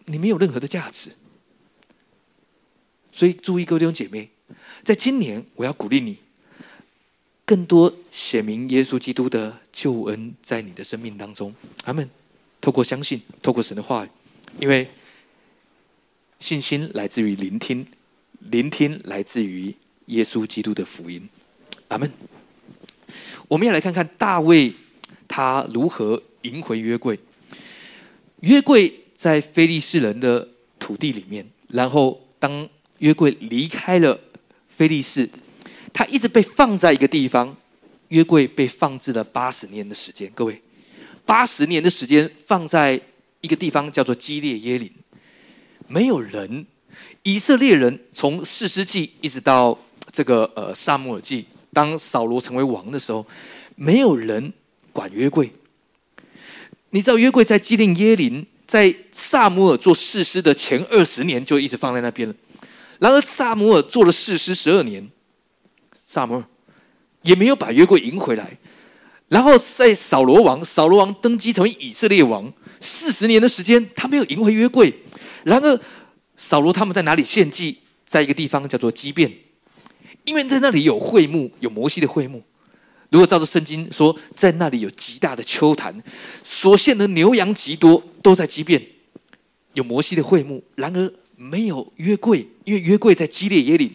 [0.06, 1.10] 你没有任何的价值。
[3.12, 4.30] 所以注意，各位弟兄姐妹，
[4.82, 6.16] 在今年我要鼓励你，
[7.46, 11.54] 更多显明耶稣基督的救恩在你的生命当中。
[11.84, 12.10] 阿们
[12.60, 14.08] 透过相信，透过神的话语，
[14.58, 14.88] 因为
[16.40, 17.86] 信心来自于聆听。
[18.50, 19.74] 聆听来自于
[20.06, 21.28] 耶稣基督的福音，
[21.88, 22.10] 阿门。
[23.48, 24.72] 我们要来看看大卫
[25.26, 27.18] 他如何赢回约柜。
[28.40, 30.46] 约柜在非利士人的
[30.78, 34.20] 土地里面，然后当约柜离开了
[34.68, 35.28] 非利士，
[35.96, 37.56] 他一直被放在一个地方。
[38.10, 40.62] 约柜被放置了八十年的时间，各位，
[41.24, 43.00] 八十年的时间放在
[43.40, 44.88] 一个地方叫做基列耶林，
[45.88, 46.64] 没有人。
[47.24, 49.76] 以色列人从四世纪一直到
[50.12, 53.26] 这个呃萨姆尔记，当扫罗成为王的时候，
[53.74, 54.52] 没有人
[54.92, 55.50] 管约柜。
[56.90, 62.34] 你知道约柜在基列耶林，在萨姆尔做士师的前二十年就一直放在那边了。
[63.00, 65.10] 然而萨姆尔做了士师十二年，
[66.06, 66.44] 萨姆尔
[67.20, 68.56] 也没有把约柜赢回来。
[69.28, 75.02] 然后在扫罗王，扫罗王登基成为以色列王四十年的时间，他没有赢回约柜。
[75.44, 75.78] 然而。
[76.38, 77.78] 扫罗他们在哪里献祭？
[78.04, 79.32] 在一个地方叫做基变，
[80.26, 82.42] 因为在那里有会幕，有摩西的会幕。
[83.08, 85.98] 如果照着圣经说，在那里有极大的秋坛，
[86.44, 88.86] 所献的牛羊极多，都在基变，
[89.72, 90.62] 有摩西的会幕。
[90.74, 93.90] 然而没有约柜，因为约柜在基列耶岭。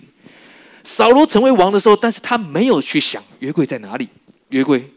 [0.84, 4.08] 扫罗成为王的时候，但是他没有去想约柜在哪里。
[4.50, 4.92] 约柜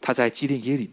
[0.00, 0.90] 他在基列耶岭。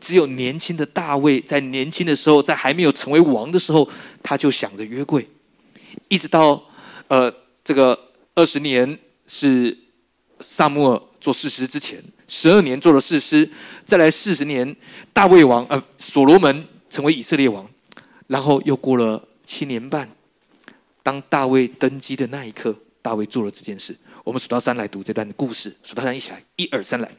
[0.00, 3.88] 只有年轻的大卫在年轻的时候，在还没有成为王的时候，
[4.20, 5.24] 他就想着约柜，
[6.08, 6.60] 一直到
[7.06, 7.96] 呃这个
[8.34, 8.98] 二十年
[9.28, 9.78] 是
[10.40, 13.48] 萨穆尔做士师之前，十二年做了士师，
[13.84, 14.74] 再来四十年
[15.12, 17.64] 大卫王呃所罗门成为以色列王，
[18.26, 20.10] 然后又过了七年半，
[21.04, 23.94] 当大卫登基的那一刻，大卫做了这件事。
[24.24, 27.10] 我们数到三来读这段故事，数到三一起来，一二三来。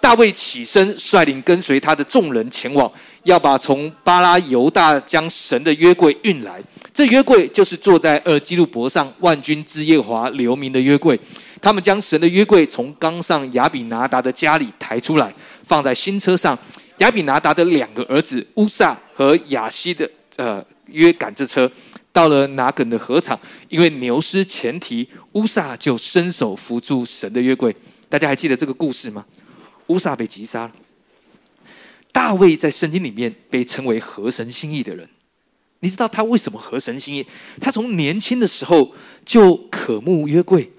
[0.00, 2.90] 大卫起身，率领跟随他的众人前往，
[3.24, 6.62] 要把从巴拉犹大将神的约柜运来。
[6.94, 11.20] 这约柜就是坐在二基路伯上万军之耶华留名的约柜。
[11.60, 16.58] 他们将神的约柜从冈上亚比拿达的家里抬出来，放在新车上。
[16.98, 21.70] 亚比拿达的两个儿子乌萨和亚西的呃约赶着车。
[22.18, 27.72] 到了拿梗的禾场，因为牛失前蹄，乌撒就伸手扶住神的约柜。
[28.08, 29.24] 大家还记得这个故事吗？
[29.86, 30.72] 乌撒被击杀了。
[32.10, 35.08] 大卫在圣经里面被称为合神心意的人。
[35.78, 37.24] 你知道他为什么合神心意？
[37.60, 38.92] 他从年轻的时候
[39.24, 40.72] 就渴慕约柜，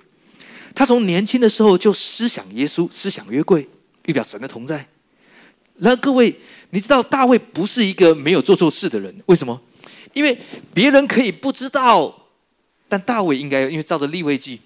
[0.75, 3.65] 他从年轻的时候就思想耶稣，思想约柜，
[4.07, 4.85] 预表神的同在。
[5.77, 6.37] 然后各位，
[6.71, 9.61] 你知道大卫不是一个没有做错事的人，为什么？
[10.13, 10.37] 因为
[10.73, 12.27] 别人可以不知道，
[12.87, 14.61] 但大卫应该因为照着立位记，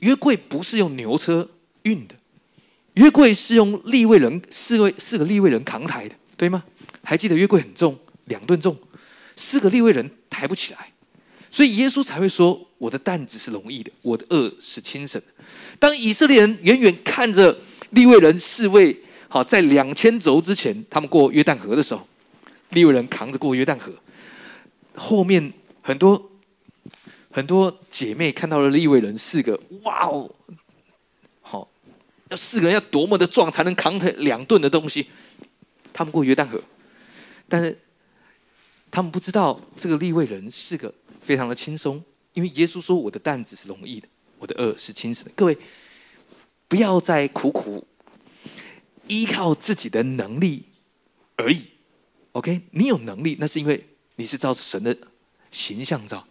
[0.00, 1.48] 约柜不是用牛车
[1.82, 2.14] 运的，
[2.94, 6.64] 约柜是用立位人四位四个立位人扛抬的，对吗？
[7.02, 8.76] 还记得约柜很重，两吨重，
[9.34, 10.92] 四个立位人抬不起来，
[11.50, 15.44] 所以耶稣才会说：“我的担子是容易的，我的恶是轻省的。”
[15.80, 17.58] 当以色列人远远看着
[17.90, 18.94] 立位人四位，
[19.28, 22.06] 好在两千轴之前，他们过约旦河的时候，
[22.70, 23.92] 立位人扛着过约旦河，
[24.94, 26.30] 后面很多
[27.30, 30.30] 很多姐妹看到了立位人四个，哇哦，
[31.40, 31.68] 好，
[32.28, 35.08] 要四个人要多么的壮才能扛着两吨的东西，
[35.92, 36.60] 他们过约旦河。
[37.48, 37.78] 但是
[38.90, 42.02] 他们不知道，这个立位人是个非常的轻松，
[42.34, 45.56] 因为耶稣说：“我的担子是容易的，我的恶是轻省的。”各位，
[46.68, 47.86] 不要再苦苦
[49.06, 50.64] 依靠自己的能力
[51.36, 51.62] 而已。
[52.38, 54.96] OK，你有能力，那是因为你是照神的
[55.50, 56.24] 形象照，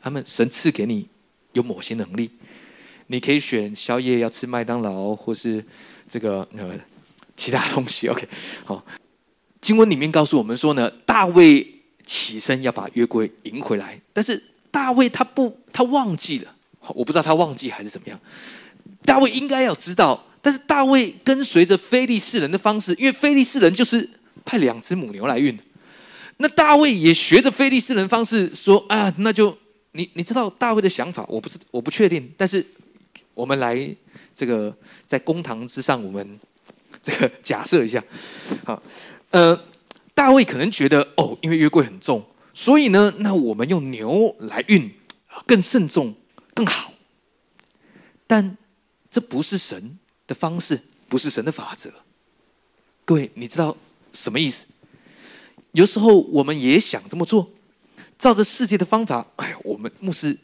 [0.00, 1.06] 他们神赐给你
[1.52, 2.28] 有某些能力，
[3.06, 5.64] 你可以选宵夜要吃麦当劳，或是
[6.08, 6.76] 这个呃
[7.36, 8.08] 其他东西。
[8.08, 8.28] OK，
[8.64, 8.84] 好。
[9.60, 11.64] 经文里面告诉我们说呢，大卫
[12.04, 16.52] 起身要把约柜迎回来，但是大卫他不，他忘记了，
[16.88, 18.18] 我不知道他忘记还是怎么样。
[19.04, 24.10] 大卫应该要知道，但是大卫跟随着非利士人的方式，因为非利士人就是
[24.44, 25.58] 派两只母牛来运，
[26.38, 29.56] 那大卫也学着非利士人方式说啊，那就
[29.92, 32.64] 你你知道大卫的想法，我不是我不确定，但是
[33.34, 33.96] 我们来
[34.34, 34.74] 这个
[35.06, 36.40] 在公堂之上，我们
[37.02, 38.02] 这个假设一下，
[38.64, 38.82] 好。
[39.30, 39.58] 呃，
[40.12, 44.94] 大卫可能觉得哦，因为约柜很重，所以呢，那我们用牛来运，
[45.46, 46.14] 更慎重，
[46.52, 46.92] 更好。
[48.26, 48.58] 但
[49.10, 51.90] 这不是神的方式，不是神的法则。
[53.06, 53.74] 各位，你知道
[54.12, 54.66] 什么意思？
[55.72, 57.50] 有时候我们也想这么做，
[58.18, 59.26] 照着世界的方法。
[59.36, 60.36] 哎，我们牧师，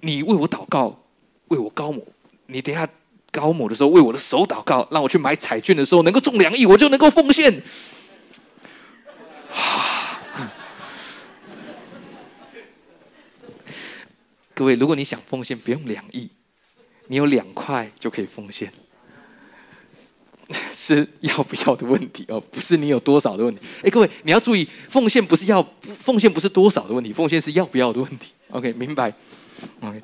[0.00, 0.98] 你为我祷告，
[1.48, 2.02] 为我高某，
[2.46, 2.88] 你等下
[3.30, 7.62] 高某的时候为我的手祷告，让我去买彩券的时候能够中两亿，我就能够奉献。
[14.54, 16.30] 各位，如果你想奉献，不用两亿，
[17.08, 18.72] 你有两块就可以奉献，
[20.72, 23.60] 是要不要的问题哦，不是你有多少的问题。
[23.82, 25.62] 哎，各位，你要注意，奉献不是要
[26.00, 28.32] 奉献，不是多少的问题，奉献是要不要的问题。
[28.50, 29.12] OK，明白
[29.80, 30.02] ？OK，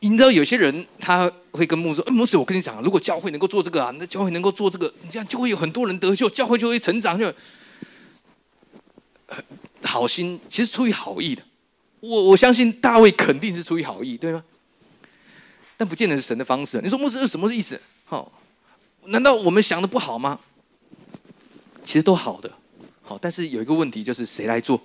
[0.00, 7.32] 你知道有些人他会跟牧师说：“牧师，我跟你讲，如果教会能够做这个啊，那教会能够做这个，你这样就会有很多人得救，教会就会成长。”就
[9.84, 11.42] 好心，其实出于好意的。
[12.00, 14.42] 我我相信大卫肯定是出于好意，对吗？
[15.76, 16.80] 但不见得是神的方式。
[16.82, 17.80] 你说牧师是什么意思？
[18.04, 18.30] 好，
[19.06, 20.38] 难道我们想的不好吗？
[21.82, 22.52] 其实都好的，
[23.02, 24.80] 好，但是有一个问题就是谁来做？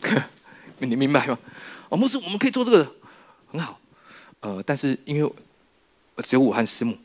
[0.78, 1.38] 你明白吗？
[1.88, 2.94] 哦，牧师，我们可以做这个，
[3.50, 3.80] 很好。
[4.40, 5.32] 呃，但是因为
[6.18, 6.96] 只有我和师母，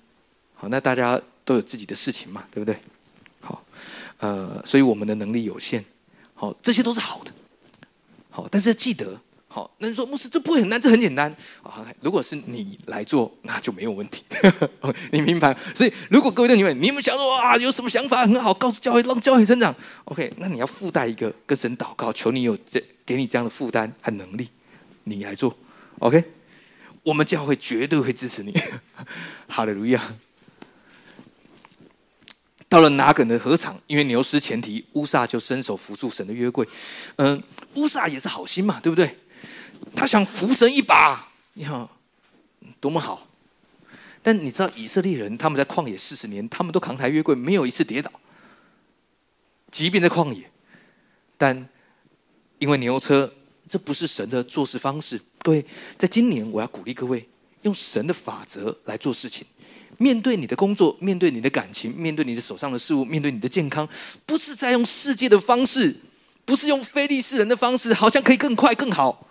[0.54, 2.78] 好，那大家都有自己的事情嘛，对不对？
[3.40, 3.64] 好，
[4.18, 5.84] 呃，所以我们的能力有限，
[6.36, 7.32] 好，这些都是好的。
[8.30, 9.20] 好，但是要记得，
[9.52, 11.84] 好，那你说牧师这不会很难，这很简单啊。
[12.02, 14.24] 如果是你来做，那就没有问题。
[15.12, 15.58] 你明白？
[15.74, 19.76] 所以如果各位的你们，你们想说啊，有什么想法很好，告诉教会，让教会成长。
[20.06, 24.48] OK，那你要附带一个跟神祷告，求你有这给你这样的负担和能力，
[25.06, 25.58] 你来做。
[25.98, 26.24] OK，
[27.02, 28.56] 我们教会绝对会支持你。
[29.50, 30.14] 哈利路亚。
[32.68, 36.68] 到了拿梗的禾场，因为牛失前蹄，乌撒就伸手扶住神的约柜。
[37.16, 37.42] 嗯，
[37.74, 39.18] 乌撒也是好心嘛，对不对？
[39.96, 41.88] 他想扶神一把，你看
[42.80, 43.28] 多么好。
[44.22, 48.12] 但你知道以色列人他们在旷野四十年，他们都扛抬约柜，没有一次跌倒，
[49.72, 50.50] 即便在旷野。
[51.38, 51.68] 但
[52.58, 53.34] 因为牛车，
[53.68, 55.20] 这不是神的做事方式。
[55.42, 55.66] 各位，
[55.98, 57.28] 在今年我要鼓励各位
[57.62, 59.48] 用神的法则来做事情。
[59.98, 63.88] 面对你的工作，面对你的感情，面对你的手上的事物，面对你的健康，
[64.26, 65.96] 不是在用世界的方式，
[66.44, 69.29] 不是用非利士人的方式，好像可以更快更好。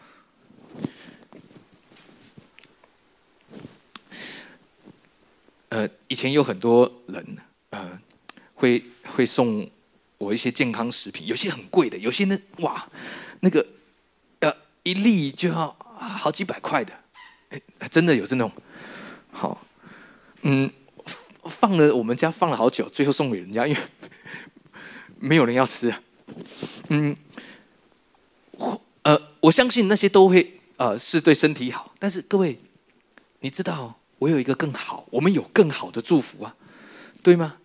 [5.71, 7.39] 呃，以前有很多人，
[7.71, 8.01] 呃，
[8.55, 9.69] 会会送
[10.16, 12.89] 我一些健康食品，有些很贵的，有些呢，哇，
[13.41, 13.66] 那个
[14.41, 14.53] 呃
[14.83, 16.95] 一粒就要好几百块的，
[17.51, 18.51] 哎，真的有这种。
[19.31, 19.66] 好，
[20.43, 20.71] 嗯，
[21.45, 23.81] 放了我们家放了好久，最后送给人家，因为
[25.21, 25.95] 没有人要吃。
[26.89, 27.14] 嗯，
[29.03, 32.59] 呃，我相信那些都会呃是对身体好，但是各位，
[33.41, 36.57] 你知道我有一个更好，我们有更好的祝福啊，
[37.23, 37.57] 对吗？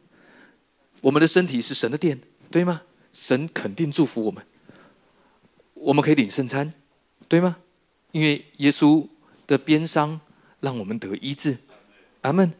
[1.02, 2.20] 我们的身体是神的殿，
[2.52, 2.84] 对吗？
[3.12, 4.46] 神肯定祝福我们，
[5.74, 6.74] 我们可以领圣餐，
[7.28, 7.58] 对吗？
[8.12, 9.08] 因为耶稣
[9.48, 10.20] 的鞭伤
[10.60, 11.58] 让我们得医治，
[12.22, 12.54] 阿门。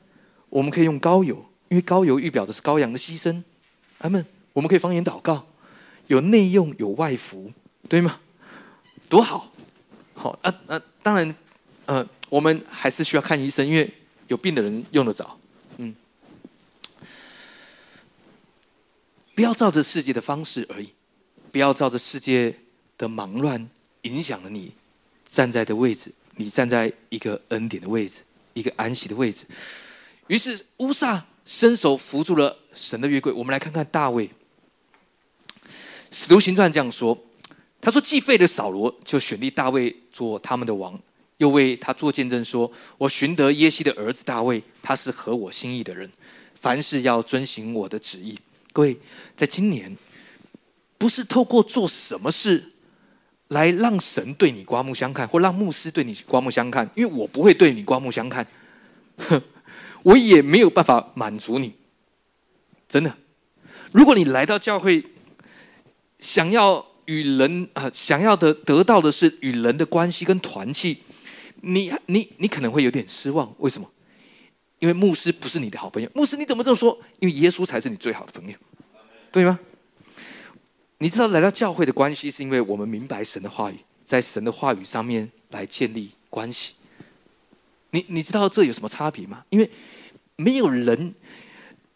[0.50, 3.42] 我们可以用膏油，因为膏油预表的是羔羊的牺牲，
[4.00, 4.26] 阿门。
[4.54, 5.48] 我们可以方言祷告。
[6.08, 7.54] 有内用有外服，
[7.88, 8.20] 对吗？
[9.08, 9.52] 多好，
[10.14, 10.82] 好啊啊！
[11.02, 11.34] 当然，
[11.86, 13.88] 呃，我们还是需要看医生，因为
[14.28, 15.40] 有病的人用得着。
[15.78, 15.94] 嗯，
[19.36, 20.90] 不要照着世界的方式而已，
[21.52, 22.58] 不要照着世界
[22.98, 23.70] 的忙乱
[24.02, 24.74] 影响了你
[25.24, 28.22] 站在的位置，你站在一个恩典的位置，
[28.56, 29.46] 一个安息的位置。
[30.26, 33.32] 于是乌撒伸手扶住了神的约柜。
[33.32, 34.28] 我们来看看大卫。
[36.10, 37.16] 使徒行传这样说
[37.80, 41.00] ：“他说，既废了扫罗，就选立大卫做他们的王，
[41.38, 46.10] 又为他做见证，说我寻得耶西的儿子大卫，他是合我心意的人，
[46.56, 48.38] 凡事要遵行我的旨意。”
[48.74, 48.98] 各位，
[49.36, 49.96] 在今年，
[50.98, 52.72] 不是透过做什么事
[53.50, 58.48] 来让神对你刮目相看，或让牧师对你刮目相看，因为我不会对你刮目相看，
[59.18, 59.42] 哼
[60.02, 61.74] 我也没有办法满足你。
[62.90, 63.16] 真的，
[63.92, 65.06] 如果你来到教会，
[66.20, 71.00] 想要与人啊，想要的得到的是与人的关系跟团契，
[71.66, 73.54] 你你你可能会有点失望。
[73.60, 73.90] 为什么？
[74.80, 76.10] 因为牧师不是你的好朋友。
[76.14, 77.00] 牧师你怎么这么说？
[77.20, 78.58] 因为耶稣才是你最好的朋友，
[79.32, 79.58] 对吗？
[80.98, 86.74] 你知道来到教会的关系，是因为我们明白神的话语，在神的话语上面来建立关系。
[87.92, 89.46] 你你知道这有什么差别吗？
[89.50, 89.70] 因为
[90.36, 91.14] 没有人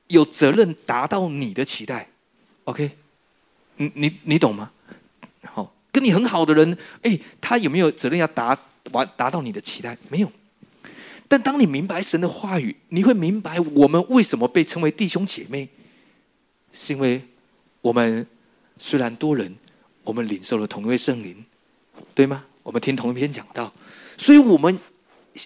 [0.08, 2.10] 有责任达到你的期待。
[2.64, 2.92] OK。
[3.80, 4.72] 你你你懂吗？
[5.44, 8.58] 好，跟你很好的人，哎，他有没有责任要达
[8.92, 9.98] 完达到你的期待？
[10.10, 10.32] 没有。
[11.28, 15.70] 但当你明白神的话语，你会明白我们为什么被称为弟兄姐妹，
[16.72, 17.22] 是因为
[17.82, 18.26] 我们
[18.78, 19.56] 虽然多人，
[20.04, 21.44] 我们领受了同一位圣灵，
[22.14, 22.46] 对吗？
[22.64, 23.74] 我们听同一篇讲道，
[24.18, 24.80] 所以我们。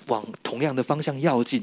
[0.07, 1.61] 往同样的方向要进，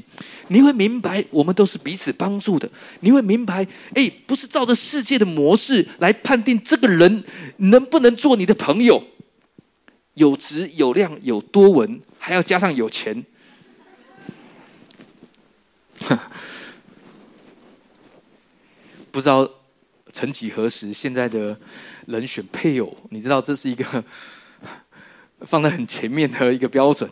[0.49, 2.69] 你会明白，我们都是彼此帮助的。
[2.99, 3.65] 你会明白，
[3.95, 7.23] 哎，不是照着世界的模式来判定这个人
[7.57, 9.03] 能不能做你的朋友，
[10.19, 13.25] 有值有量有多文，还要加上有钱。
[19.11, 19.49] 不知道
[20.11, 21.57] 曾几何时，现在的
[22.07, 24.03] 人选配偶，你知道这是一个
[25.47, 27.09] 放在很前面的一个标准。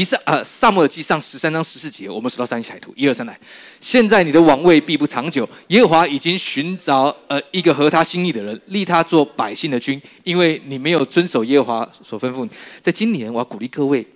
[0.00, 3.38] 以上啊，萨母尔记上十三章十四节，我们数到三一起来读，一二三来。
[3.82, 12.48] 现在你的王位必不长久，耶和华已经寻找呃一个合他心意的人，立他做百姓的君，因为你没有遵守耶和华所吩咐。
[12.80, 14.06] 在今年，我要鼓励各位，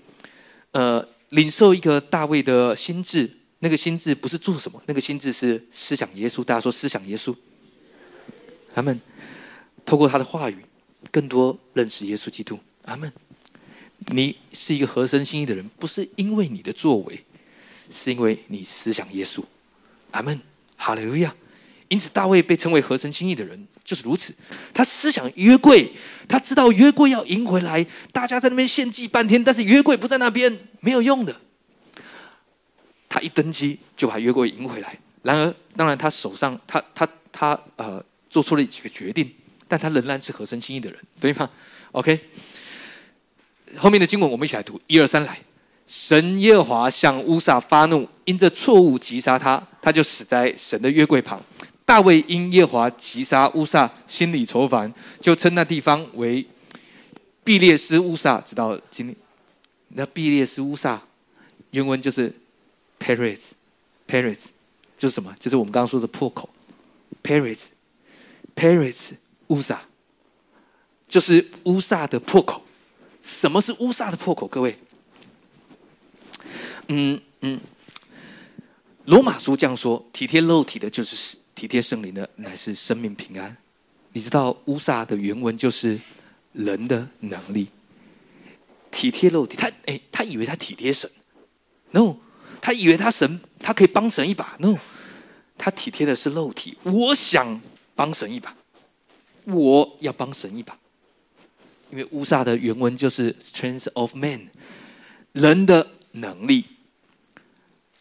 [0.70, 3.30] 呃，领受一个大卫的心智。
[3.58, 6.42] 那个心智不是做什么，那个心智是思想耶稣。
[6.42, 7.34] 大家说思想耶稣，
[8.74, 8.98] 他们
[9.84, 10.56] 透过他的话语，
[11.10, 12.58] 更多认识耶稣基督。
[12.86, 13.12] 阿门。
[14.08, 17.24] 你是一个合身心意的人，不是因为你的作为，
[17.90, 19.42] 是因为你思想耶稣。
[20.10, 20.40] 阿门，
[20.76, 21.34] 哈利路亚。
[21.88, 24.34] 因此，大卫被称为合身心意的人，就是如此。
[24.72, 25.92] 他思想约柜，
[26.26, 27.86] 他知道约柜要赢回来。
[28.10, 31.40] 大家在那边献祭半天，但是约柜不在那边，没有用的。
[33.08, 34.98] 他一登基就把约柜赢回来。
[35.22, 39.32] 然而，当然他手上，他他他呃，做出了几个决定，
[39.68, 41.48] 但他仍然是合身心意的人，对吗
[41.92, 42.18] ？OK。
[43.76, 45.38] 后面的经文我们一起来读，一二三来。
[45.86, 51.38] 神耶和华向乌撒发怒，因这错误击杀他，他就死在神的约柜旁。
[51.84, 56.46] 大卫因耶和华击杀乌撒，心里愁烦，就称那地方为
[57.44, 59.14] 毕列斯乌撒，直到今天。
[59.88, 61.00] 那毕列斯乌撒
[61.72, 62.34] 原文就是
[62.98, 64.46] Paris，Paris
[64.96, 65.36] 就是什么？
[65.38, 66.48] 就是我们刚刚说的破口。
[67.22, 69.10] Paris，Paris
[69.48, 69.82] 乌撒
[71.06, 72.63] 就是乌撒的破口。
[73.24, 74.46] 什么是乌撒的破口？
[74.46, 74.78] 各位，
[76.88, 77.58] 嗯嗯，
[79.06, 83.56] 罗马书这样说：体贴肉体的，就是体贴圣灵的，乃是生命平安。
[84.12, 85.98] 你知道乌撒的原文就是
[86.52, 87.68] 人的能力，
[88.90, 89.56] 体贴肉体。
[89.56, 91.10] 他哎，他以为他体贴神
[91.92, 92.16] ，no，
[92.60, 94.76] 他以为他神，他可以帮神一把，no，
[95.56, 97.58] 他体贴的是肉体，我想
[97.94, 98.54] 帮神一把，
[99.44, 100.78] 我要帮神一把。
[101.94, 104.48] 因为乌撒的原文就是 strength of man，
[105.30, 106.64] 人的能力，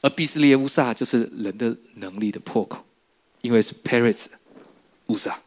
[0.01, 2.83] 而毕斯列乌撒就是人的能力的破口，
[3.41, 4.25] 因为是 Paris
[5.05, 5.39] 乌撒。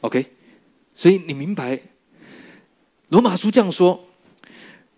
[0.00, 0.32] OK，
[0.96, 1.80] 所以你明白
[3.10, 4.04] 罗马书这样说：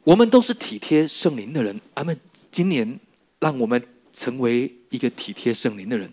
[0.03, 1.79] 我们都是体贴圣灵的人。
[1.93, 2.19] 阿门。
[2.51, 2.99] 今年
[3.39, 6.11] 让我们成为一个体贴圣灵的人，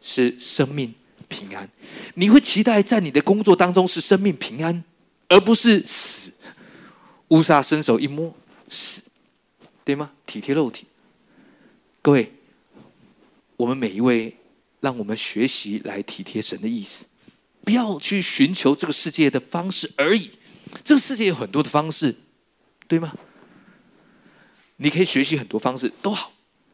[0.00, 0.94] 是生命
[1.26, 1.68] 平安。
[2.14, 4.84] 你会期待在你的工作当中是生命平安，
[5.28, 6.32] 而不是死。
[7.28, 8.36] 乌撒伸手一摸，
[8.68, 9.02] 死，
[9.84, 10.12] 对吗？
[10.26, 10.86] 体贴肉体。
[12.02, 12.32] 各位，
[13.56, 14.36] 我们每一位，
[14.80, 17.06] 让我们学习来体贴神的意思。
[17.64, 20.30] 不要去寻求这个世界的方式而已，
[20.84, 22.14] 这个世界有很多的方式，
[22.86, 23.14] 对吗？
[24.76, 26.32] 你可以学习很多方式都好，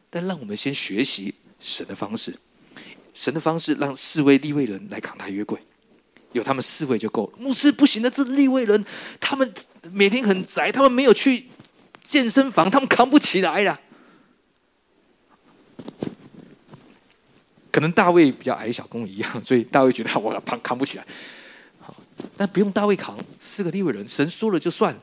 [0.09, 2.37] 但让我们先学习神的方式。
[3.13, 5.59] 神的方式让四位立位人来扛抬约柜，
[6.31, 7.33] 有他们四位就够了。
[7.37, 8.85] 牧师不行的，这立位人
[9.19, 9.53] 他们
[9.91, 11.47] 每天很宅，他们没有去
[12.03, 13.79] 健身房，他们扛不起来呀。
[17.71, 21.05] 可能大卫比较矮小，跟我一样，所以大卫觉得我扛扛不起来。
[21.79, 21.95] 好，
[22.35, 24.93] 但不用大卫扛，四个立位人，神说了就算。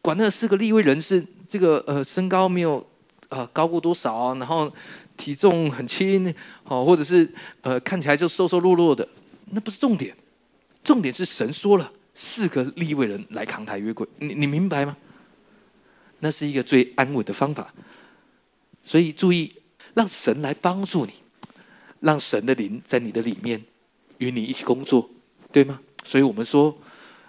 [0.00, 2.82] 管那四个立位人是这个呃身高没有
[3.28, 4.72] 呃高过多少啊，然后
[5.18, 6.34] 体重很轻，
[6.64, 7.30] 好，或者是
[7.60, 9.06] 呃看起来就瘦瘦弱弱的，
[9.50, 10.16] 那不是重点。
[10.84, 14.96] 重点是神说了，四个立位人来扛抬约柜，你你明白吗？
[16.20, 17.72] 那是一个最安稳的方法。
[18.82, 19.52] 所以注意，
[19.94, 21.12] 让神来帮助你。
[22.00, 23.62] 让神的灵在你的里面
[24.16, 25.10] 与你一起工作，
[25.52, 25.82] 对吗？
[26.02, 26.78] 所以我们说，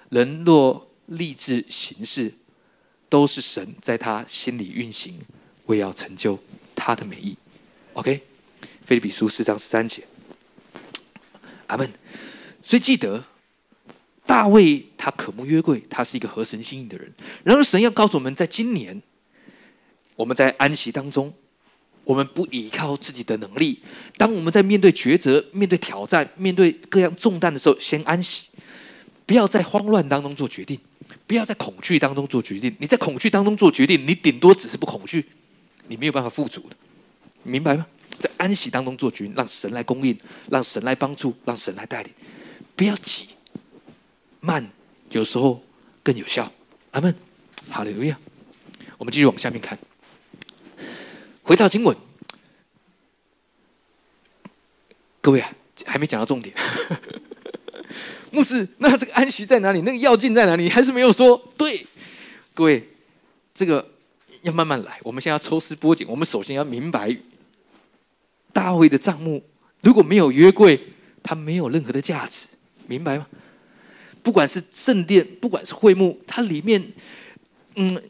[0.07, 2.33] 人若立志行事，
[3.09, 5.19] 都是神在他心里运行，
[5.65, 6.39] 为要成就
[6.73, 7.35] 他的美意。
[7.91, 8.23] OK，
[8.85, 10.07] 菲利比书四章十三节，
[11.67, 11.91] 阿门。
[12.63, 13.25] 所以记得，
[14.25, 17.13] 大卫他渴慕约柜，他是一个合神心意的人。
[17.43, 19.01] 然而，神要告诉我们，在今年，
[20.15, 21.33] 我们在安息当中。
[22.03, 23.79] 我们不依靠自己的能力。
[24.17, 28.45] 当我们在面对抉择、面对挑战、面对各样重担的时候，先安息，
[29.27, 30.77] 不要在慌乱当中做决定，
[31.27, 32.75] 不要在恐惧当中做决定。
[32.79, 35.23] 你在恐惧当中做决定，你顶多只是不恐惧，
[35.87, 36.75] 你没有办法富足的，
[37.43, 37.85] 明白吗？
[38.17, 40.17] 在安息当中做决定，让神来供应，
[40.49, 42.11] 让神来帮助，让神来带领，
[42.75, 43.27] 不要急，
[44.41, 44.69] 慢
[45.11, 45.63] 有时候
[46.03, 46.51] 更有效。
[46.91, 47.15] 阿门，
[47.69, 48.19] 好的，路亚。
[48.97, 49.79] 我们继续往下面看。
[51.43, 51.95] 回到经文，
[55.21, 55.51] 各位啊，
[55.85, 56.55] 还没讲到重点。
[58.31, 59.81] 牧师，那这个安息在哪里？
[59.81, 60.69] 那个要进在哪里？
[60.69, 61.85] 还是没有说对。
[62.53, 62.87] 各位，
[63.53, 63.85] 这个
[64.43, 64.99] 要慢慢来。
[65.03, 66.07] 我们现在要抽丝剥茧。
[66.07, 67.17] 我们首先要明白，
[68.53, 69.43] 大卫的账目
[69.81, 70.79] 如果没有约柜，
[71.23, 72.47] 它没有任何的价值，
[72.87, 73.27] 明白吗？
[74.23, 76.81] 不管是圣殿，不管是会幕，它里面，
[77.75, 78.01] 嗯，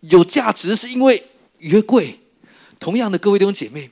[0.00, 1.22] 有价值，是因为
[1.58, 2.18] 约柜。
[2.78, 3.90] 同样的，各位弟兄姐妹，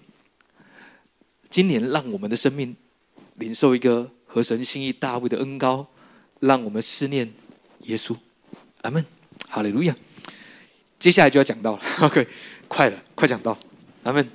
[1.48, 2.74] 今年让我们的生命
[3.36, 5.86] 领受一个合神心意大卫的恩高，
[6.40, 7.30] 让我们思念
[7.82, 8.16] 耶稣。
[8.82, 9.04] 阿门，
[9.48, 9.94] 哈利路亚。
[10.98, 12.26] 接下来就要讲到了，OK，
[12.66, 13.56] 快了，快讲到。
[14.02, 14.28] 阿门。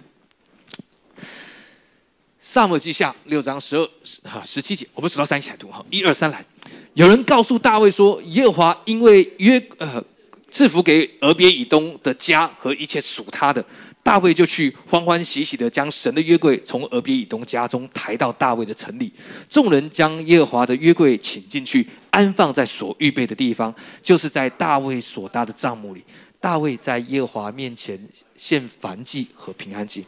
[2.45, 3.89] 萨母记下六章十二
[4.25, 6.45] 哈十七节，我们数到三一起来读哈，一二三来。
[6.93, 10.03] 有人告诉大卫说：“耶和华因为约呃
[10.51, 13.63] 赐福给俄别以东的家和一切属他的。”
[14.03, 19.09] 大卫就去欢欢喜喜的将神的约柜从俄别以东家中抬到大卫的城里。
[19.47, 26.03] 众人将耶和华的约柜请进去，安放在所预备的地方，就是在大卫所搭的帐幕里。
[26.41, 27.97] 大卫在耶和华面前
[28.35, 30.03] 献燔祭和平安祭。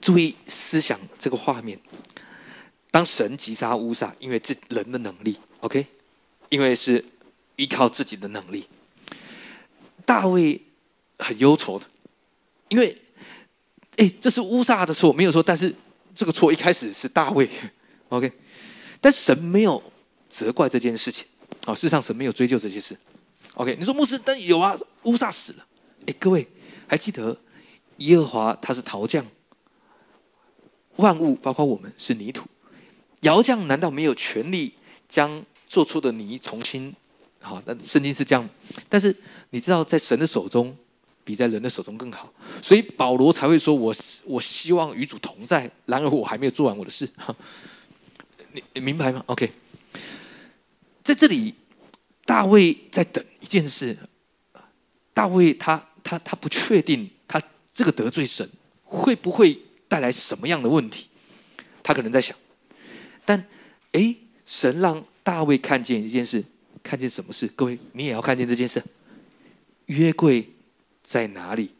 [0.00, 1.78] 注意思想这个画面：
[2.90, 5.86] 当神击杀乌撒，因为这人的能力，OK，
[6.48, 7.04] 因为是
[7.56, 8.66] 依靠自己的能力，
[10.04, 10.60] 大卫。
[11.22, 11.84] 很忧愁的，
[12.70, 12.98] 因为，
[13.98, 15.42] 哎，这是乌撒的错，没有错。
[15.42, 15.70] 但是
[16.14, 17.46] 这个错一开始是大卫，
[18.08, 18.32] OK。
[19.02, 19.82] 但神没有
[20.30, 21.26] 责怪这件事情，
[21.66, 22.96] 啊，事实上神没有追究这件事
[23.52, 23.76] ，OK。
[23.78, 25.66] 你说牧师，但有啊，乌撒死了。
[26.06, 26.48] 哎，各位
[26.88, 27.36] 还记得
[27.98, 29.22] 耶和华他是陶匠，
[31.00, 32.46] 万物包括我们是泥土，
[33.22, 34.72] 窑匠难道没有权利
[35.08, 36.94] 将做出的泥重新？
[37.40, 38.48] 好，那圣经是这样，
[38.88, 39.14] 但是
[39.50, 40.76] 你知道在神的手中。
[41.22, 43.94] 比在人的手中更好，所以保罗才会说：“我
[44.24, 47.08] 我希望与主同在，然而我还没有做完我的事。
[48.52, 49.48] ”你你明白吗？OK，
[51.04, 51.54] 在这里，
[52.24, 53.96] 大卫在等一件事。
[55.12, 57.40] 大卫他他他不确定，他
[57.72, 58.48] 这个得罪神
[58.82, 59.56] 会不会
[59.90, 61.08] 带来什么样的问题？
[61.82, 62.36] 他可能在想。
[63.24, 63.44] 但，
[63.90, 64.14] 哎，
[64.46, 66.44] 神让大卫看见一件事，
[66.80, 67.48] 看见什么事？
[67.48, 68.80] 各位，你也要看见这件事。
[69.86, 70.48] 约柜
[71.02, 71.72] 在哪里，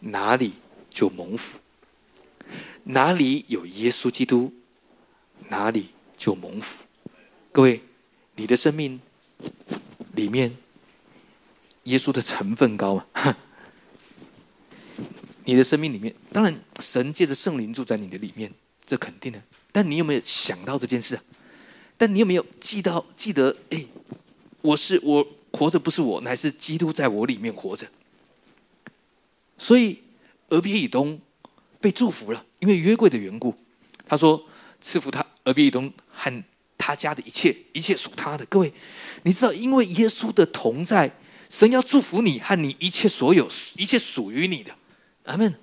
[0.00, 0.52] 哪里
[0.90, 1.58] 就蒙福；
[2.84, 4.52] 哪里有耶稣基督，
[5.48, 6.84] 哪里就蒙福。
[7.50, 7.80] 各位，
[8.36, 9.00] 你的生命
[10.14, 10.54] 里面，
[11.84, 13.06] 耶稣的成分高吗？
[15.44, 18.52] 你的生命里面，当然神借着圣灵住在你的里面，
[18.86, 19.42] 这肯定的。
[19.72, 21.22] 但你有没有想到这件事啊？
[21.96, 23.56] 但你有没有记到记得？
[23.70, 23.84] 哎，
[24.60, 27.86] 我是我活着，不是我，乃是基督在我里面活着。
[29.58, 30.02] 所以
[30.48, 31.20] 俄别以东
[31.80, 33.54] 被祝福了，因为约柜的缘故。
[34.06, 34.44] 他说
[34.80, 36.44] 赐福他俄别以东和
[36.76, 38.44] 他家的一切，一切属他的。
[38.46, 38.72] 各位，
[39.22, 41.16] 你知道，因为耶稣的同在，
[41.48, 44.74] 神要祝福你和你一切所有，一切属于你的。
[45.24, 45.54] 阿门。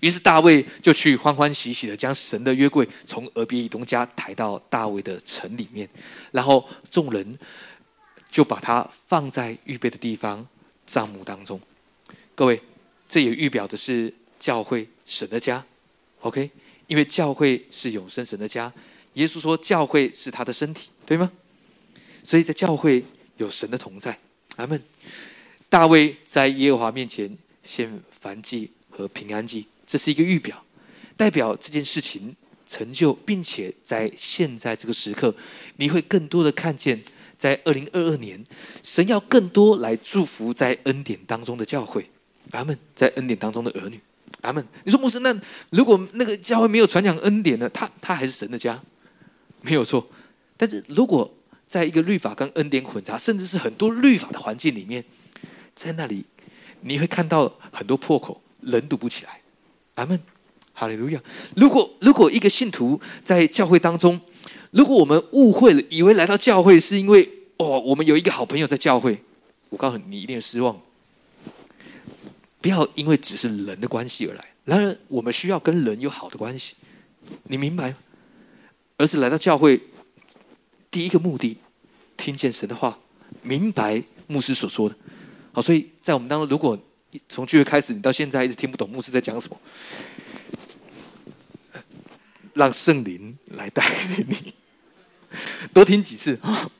[0.00, 5.88] 于是大卫就去欢欢喜喜的将神的约柜从俄别以东家抬到大卫的城里面，
[6.30, 7.36] 然后众人
[8.30, 10.46] 就把它放在预备的地方
[10.86, 11.60] 帐幕当中。
[12.34, 12.60] 各位，
[13.08, 15.64] 这也预表的是教会神的家
[16.20, 16.50] ，OK？
[16.86, 18.72] 因为教会是永生神的家，
[19.14, 21.32] 耶稣说教会是他的身体，对吗？
[22.22, 23.02] 所以在教会
[23.38, 24.16] 有神的同在。
[24.56, 24.80] 阿门。
[25.68, 28.00] 大卫在耶和华面前献。
[28.24, 30.64] 凡祭和平安祭，这是一个预表，
[31.14, 35.34] 代表这件事情成就，并且在现在这个时刻，
[35.76, 36.98] 你会更多的看见，
[37.36, 38.42] 在二零二二年，
[38.82, 42.08] 神要更多来祝福在恩典当中的教会，
[42.52, 44.00] 阿门，在恩典当中的儿女，
[44.40, 44.66] 阿门。
[44.84, 47.68] 你说牧师，那如果那个教会没有传讲恩典呢？
[47.68, 48.82] 他他还是神的家，
[49.60, 50.08] 没有错。
[50.56, 51.30] 但是如果
[51.66, 55.04] 在一个律法跟恩典混杂，甚至是很多律法的环境里面，
[55.74, 56.24] 在那里。
[56.86, 59.40] 你会看到很多破口，人读不起来。
[59.96, 60.18] 阿门，
[60.72, 61.20] 哈利路亚。
[61.56, 64.20] 如果如果一个信徒在教会当中，
[64.70, 69.20] 如果我们误会了，以为来到教会是因为哦，我们有一个好朋友在教会，
[69.70, 70.80] 我告诉你，你一定失望。
[72.60, 76.74] 不要因为只是人的关系而来，然而我们需要跟人有好的关系，
[77.44, 77.96] 你明白吗？
[78.96, 79.80] 而是来到教会，
[80.90, 81.58] 第一个目的，
[82.16, 82.98] 听见神的话，
[83.42, 84.96] 明白牧师所说的。
[85.52, 86.78] 好，所以在我们当中，如果
[87.28, 89.56] 从聚会开始，你到现在一直听不懂牧师在讲什么，
[92.54, 94.54] 让圣灵来带领你，
[95.72, 96.70] 多听几次啊。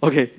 [0.00, 0.32] OK，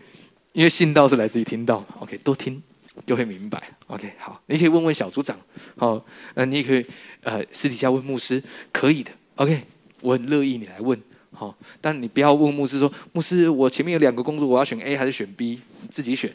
[0.53, 1.85] 因为信道是来自于听到。
[1.99, 2.61] OK，多听
[3.05, 3.61] 就会明白。
[3.87, 5.37] OK，好，你可以问问小组长。
[5.75, 6.85] 好，呃，你也可以
[7.21, 8.41] 呃私底下问牧师，
[8.71, 9.11] 可以的。
[9.35, 9.63] OK，
[10.01, 11.01] 我很乐意你来问。
[11.31, 15.61] 好，但你不要问牧师说，牧师，我前面有两个工作，我要选 A 还是选 B？
[15.81, 16.33] 你自己选。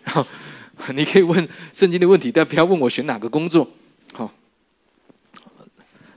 [0.94, 3.70] 你可以问圣经的问题，但不要问我选哪个工作。
[4.12, 4.30] 好，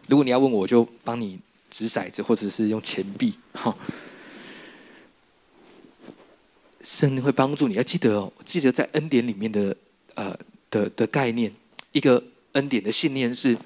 [0.08, 1.40] 如果你要问我，我就帮你
[1.70, 3.34] 掷骰子，或者是用钱币。
[3.54, 3.78] 好，
[6.82, 7.76] 圣灵会帮助你。
[7.76, 9.76] 要记得哦，记得在恩典里面的
[10.16, 10.38] 呃
[10.70, 11.54] 的的概念，
[11.92, 12.22] 一个
[12.54, 13.58] 恩典的信念是：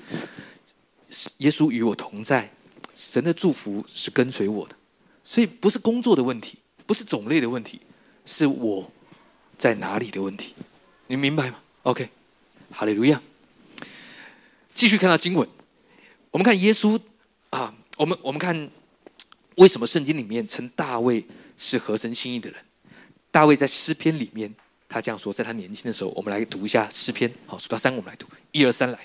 [1.37, 2.51] 耶稣与我同在，
[2.93, 4.75] 神的祝福是跟随我的。
[5.23, 7.79] 所以不是工作的问题，不是种类的问题，
[8.25, 8.91] 是我
[9.57, 10.53] 在哪里的问题。
[11.11, 12.07] 你明白吗？OK，
[12.71, 13.21] 哈利路亚。
[14.73, 15.45] 继续看到经文，
[16.31, 16.97] 我们看耶稣
[17.49, 18.69] 啊，我们我们看
[19.55, 21.25] 为什么圣经里面称大卫
[21.57, 22.57] 是合神心意的人？
[23.29, 24.55] 大卫在诗篇里面，
[24.87, 27.29] 他这样说，在他年轻的时候，我们来读一下诗篇。
[27.45, 28.97] 好，数到三，我们来读，一二三，来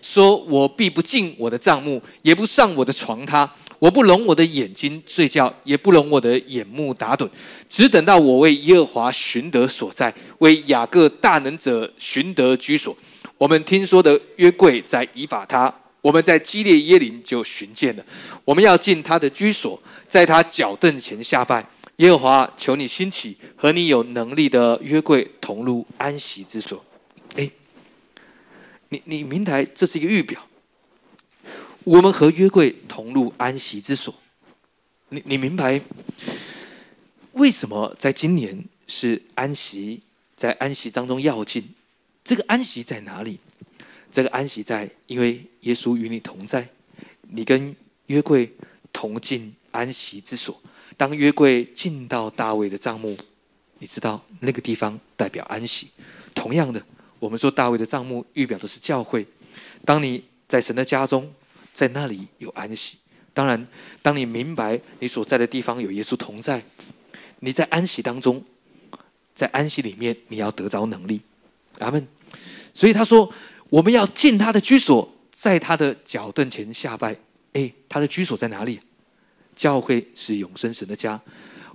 [0.00, 3.50] 说：我必不进我的帐幕，也不上我的床榻。
[3.78, 7.28] 我不容我的眼睛睡觉，也不容我的眼目打盹，
[7.68, 12.96] 只等到我为耶和华寻得所在，为雅各大能者寻得居所。
[13.36, 18.04] 我们听说的约柜在以法他，我们在基列耶林就寻见了。
[18.44, 21.64] 我们要进他的居所，在他脚凳前下拜。
[21.98, 26.84] 耶和华，求你兴起，和你有能力的约柜同入安息之所。
[27.36, 27.48] 哎，
[28.88, 30.47] 你你明白这是一个预表。
[31.88, 34.14] 我们和约柜同入安息之所，
[35.08, 35.80] 你你明白
[37.32, 40.02] 为什么在今年是安息，
[40.36, 41.66] 在安息当中要进？
[42.22, 43.40] 这个安息在哪里？
[44.12, 46.68] 这个安息在，因为耶稣与你同在，
[47.22, 47.74] 你跟
[48.08, 48.52] 约柜
[48.92, 50.60] 同进安息之所。
[50.98, 53.16] 当约柜进到大卫的帐幕，
[53.78, 55.88] 你知道那个地方代表安息。
[56.34, 56.84] 同样的，
[57.18, 59.26] 我们说大卫的帐幕预表的是教会。
[59.86, 61.32] 当你在神的家中。
[61.78, 62.98] 在那里有安息。
[63.32, 63.64] 当然，
[64.02, 66.60] 当你明白你所在的地方有耶稣同在，
[67.38, 68.44] 你在安息当中，
[69.32, 71.20] 在安息里面，你要得着能力。
[71.78, 72.04] 阿门。
[72.74, 73.32] 所以他说，
[73.70, 77.16] 我们要进他的居所，在他的脚凳前下拜。
[77.52, 78.80] 哎，他的居所在哪里？
[79.54, 81.20] 教会是永生神的家。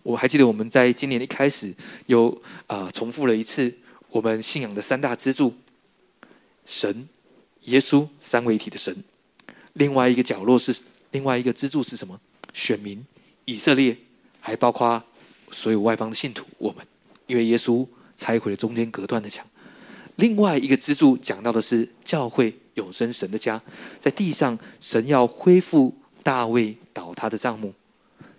[0.01, 1.73] 我还记得我们在今年一开始
[2.07, 3.73] 有啊重复了一次
[4.09, 5.53] 我们信仰的三大支柱：
[6.65, 7.07] 神、
[7.61, 8.93] 耶稣三位一体的神。
[9.73, 10.75] 另外一个角落是
[11.11, 12.19] 另外一个支柱是什么？
[12.53, 13.03] 选民
[13.45, 13.97] 以色列，
[14.39, 15.01] 还包括
[15.51, 16.45] 所有外邦的信徒。
[16.57, 16.85] 我们
[17.27, 19.45] 因为耶稣拆毁了中间隔断的墙。
[20.17, 23.59] 另外一个支柱讲到的是教会永生神的家，
[23.99, 27.73] 在地上神要恢复大卫倒塌的帐幕，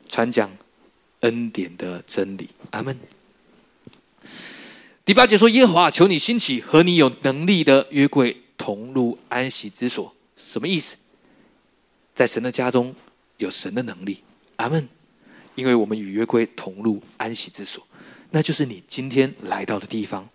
[0.09, 0.49] 传讲
[1.21, 2.49] 恩典的真理。
[2.71, 2.97] 阿门。
[5.05, 10.15] 第八节说：耶和华求你兴起，和你有能力的约柜同入安息之所。
[10.37, 10.97] 什么意思？
[12.15, 12.95] 在神的家中
[13.39, 14.23] 有神的能力。
[14.57, 14.89] 阿门。
[15.57, 17.87] 因为我们与约柜同入安息之所，
[18.33, 20.29] 那就是你今天来到的地方。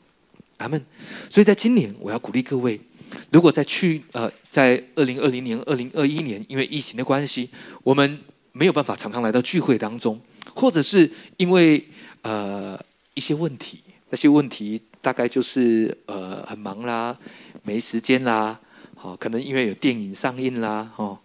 [0.59, 0.81] 阿门。
[1.29, 2.79] 所以在今年，我要鼓励各位，
[3.29, 7.49] 如果在去呃，在二零二零年、二零二一年，因为疫情的关系，
[7.83, 8.17] 我们
[8.53, 10.17] 没有办法常常来到聚会当中，
[10.55, 11.85] 或者是因为
[12.21, 12.79] 呃
[13.13, 17.17] 一些问题，那些问题大概就是呃很忙啦，
[17.63, 18.57] 没时间啦，
[18.95, 21.19] 好，可能因为有电影上映啦，哦，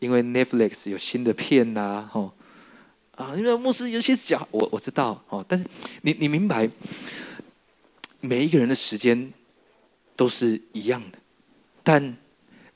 [0.00, 2.32] 因为 Netflix 有新的片啦，哦，
[3.14, 5.64] 啊，因为牧师有些讲，我我知道哦，但是
[6.02, 6.68] 你你明白。
[8.22, 9.32] 每一个人的时间
[10.14, 11.18] 都是一样的，
[11.82, 12.14] 但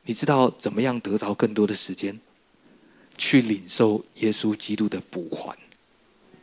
[0.04, 2.18] 你知道怎么样得着更多的时间，
[3.18, 5.54] 去领受耶稣基督的补还？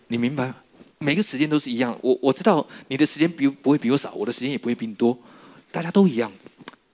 [0.05, 0.53] 你明白？
[0.99, 1.97] 每个时间都是一样。
[2.03, 5.17] 我我知道你的时间比不会比我少，我的时间也不会比你多。
[5.71, 6.31] 大家都一样，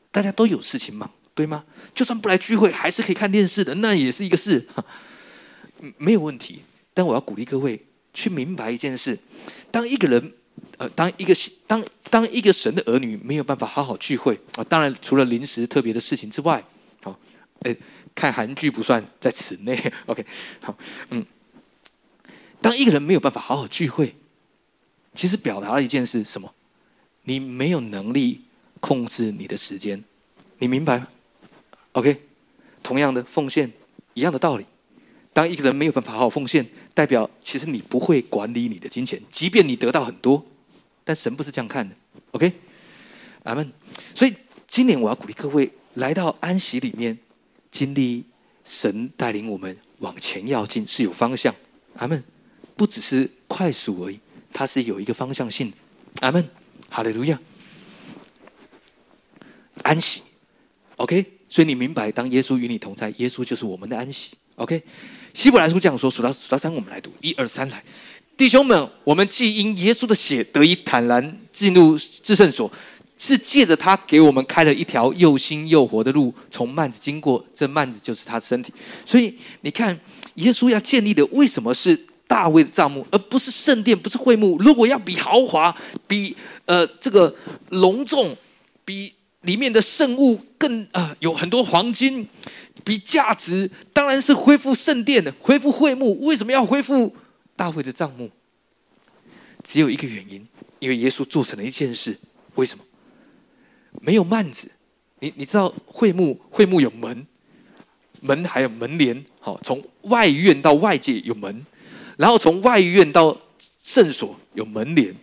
[0.10, 1.64] 大家都有事情忙，对吗？
[1.94, 4.68] 就算不来聚会，还是可以看电视的，那也是一个事，
[5.98, 6.64] 没有问题。
[6.96, 9.20] 但我要鼓励各位去明白一件事：
[9.70, 10.34] 当一个人。
[10.80, 11.36] 呃，当一个
[11.68, 16.64] 当当一个神的儿女没有办法好好聚会啊，当然除了临时特别的事情之外，
[17.02, 17.18] 好，
[17.62, 17.76] 哎，
[18.14, 19.92] 看韩剧不算在此内。
[20.06, 20.24] OK，
[20.62, 20.76] 好，
[21.10, 21.24] 嗯，
[22.62, 24.16] 当一个人没有办法好好聚会，
[25.16, 26.52] 其实表达了一件事，什么？
[27.24, 28.42] 你没有能力
[28.80, 30.04] 控制你的时间，
[30.60, 31.08] 你明白吗
[31.98, 32.22] ？OK，
[32.84, 33.72] 同样的奉献，
[34.14, 34.66] 一样的道理。
[35.34, 40.46] 当一个人没有办法好好奉献，代表其实你不会管理你的金钱，即便你得到很多。
[41.04, 41.96] 但神不是这样看的
[42.34, 42.54] ，OK，
[43.44, 43.72] 阿门。
[44.14, 44.36] 所以
[44.68, 47.18] 今年我要鼓励各位来到安息里面，
[47.72, 48.24] 经历
[48.64, 51.56] 神带领我们往前要进，是有方向，
[51.96, 52.24] 阿门。
[52.76, 54.20] 不只是快速而已，
[54.54, 55.78] 它是有一个方向性的，
[56.20, 56.48] 阿门。
[56.90, 57.40] 哈利路亚，
[59.82, 60.22] 安息
[60.98, 61.37] ，OK。
[61.58, 64.80] 所以你明白，当耶稣与你同在，耶稣就是我们的安息，OK。
[65.34, 67.84] 希伯来书这样说，数到数到三，我们来读，一二三，来。
[68.38, 72.72] 弟兄们，我们既因耶稣的血得以坦然进入至圣所，
[73.18, 77.44] 是借着他给我们开了一条又新又活的路，从幔子经过。
[77.52, 78.72] 这幔子就是他的身体。
[79.04, 80.00] 所以你看，
[80.36, 84.60] 耶稣要建立的为什么是大卫的帐幕，而不是圣殿，不是会幕？
[84.60, 87.36] 如果要比豪华、比呃这个
[87.70, 88.38] 隆重、
[88.86, 89.12] 比
[89.48, 92.28] 里面的圣物更啊有很多黄金，
[92.84, 96.20] 比价值，当然是恢复圣殿的，恢复会幕。
[96.28, 97.16] 为什么要恢复？
[97.56, 98.30] 大会的帐目
[99.64, 100.46] 只有一个原因，
[100.80, 102.20] 因为耶稣做成了一件事。
[102.56, 102.84] 为什么？
[104.02, 104.70] 没有幔子。
[105.22, 107.26] 你你知道会幕会幕有门，
[108.20, 109.24] 门还有门帘。
[109.40, 111.66] 好，从外院到外界有门，
[112.18, 113.36] 然后从外院到
[113.82, 115.16] 圣所有门帘，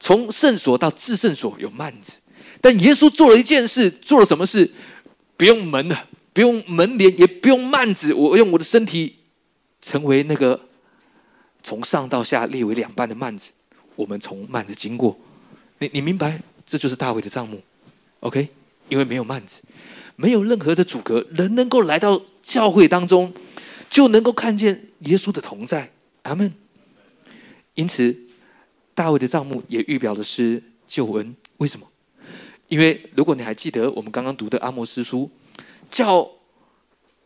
[0.00, 2.20] 从圣所到至圣所有幔子。
[2.60, 4.70] 但耶稣做了一件事，做了什么事？
[5.36, 8.12] 不用门的，不用门帘，也不用幔子。
[8.14, 9.16] 我用我的身体
[9.80, 10.60] 成为那个。
[11.62, 13.50] 从上到下列为两半的幔子，
[13.96, 15.18] 我们从幔子经过，
[15.80, 17.60] 你你明白，这就是大卫的帐幕
[18.20, 18.48] ，OK？
[18.88, 19.62] 因为没有幔子，
[20.14, 23.34] 没有任何的阻隔，人能够来到教会当中，
[23.90, 25.90] 就能够看见耶稣的同在，
[26.22, 26.54] 阿门。
[27.74, 28.16] 因此，
[28.94, 31.34] 大卫的帐幕也预表的是救恩。
[31.56, 31.88] 为什么？
[32.68, 35.30] 因为如果你还记得我们刚刚读的阿摩斯书，
[35.90, 36.28] 叫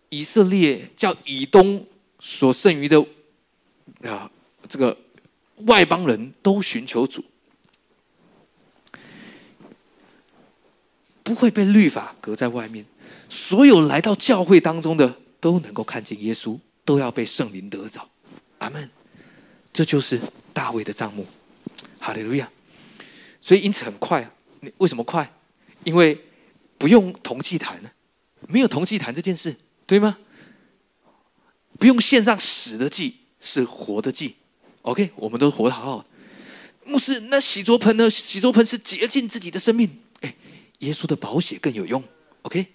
[0.08, 1.86] 以色列，叫以东
[2.18, 3.04] 所剩余的。
[4.02, 4.30] 啊，
[4.68, 4.96] 这个
[5.66, 7.22] 外邦人都寻求主，
[11.22, 12.84] 不会被律法隔在外面。
[13.28, 18.08] 所有来到教会当中的，都能够看见耶稣，都要被圣灵得着。
[18.58, 18.90] 阿门。
[19.72, 20.20] 这就是
[20.52, 21.26] 大卫的账目。
[21.98, 22.50] 哈利路亚。
[23.40, 25.32] 所以因此很快啊，你为什么快？
[25.84, 26.18] 因为
[26.78, 27.90] 不用铜祭坛呢，
[28.48, 29.56] 没有铜祭坛这件事，
[29.86, 30.18] 对吗？
[31.78, 33.16] 不用献上死的祭。
[33.42, 34.36] 是活的祭
[34.82, 36.04] ，OK，我们都活得好好的。
[36.84, 38.10] 牧师，那洗濯盆呢？
[38.10, 39.88] 洗濯盆是洁净自己的生命。
[40.20, 40.34] 哎，
[40.80, 42.04] 耶稣的宝血更有用
[42.42, 42.66] ，OK。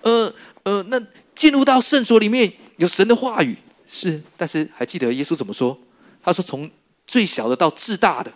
[0.00, 1.00] 呃呃，那
[1.36, 3.56] 进入到圣所里面有神的话语
[3.86, 5.78] 是，但是还记得耶稣怎么说？
[6.20, 6.68] 他说：“从
[7.06, 8.32] 最小的到至大的，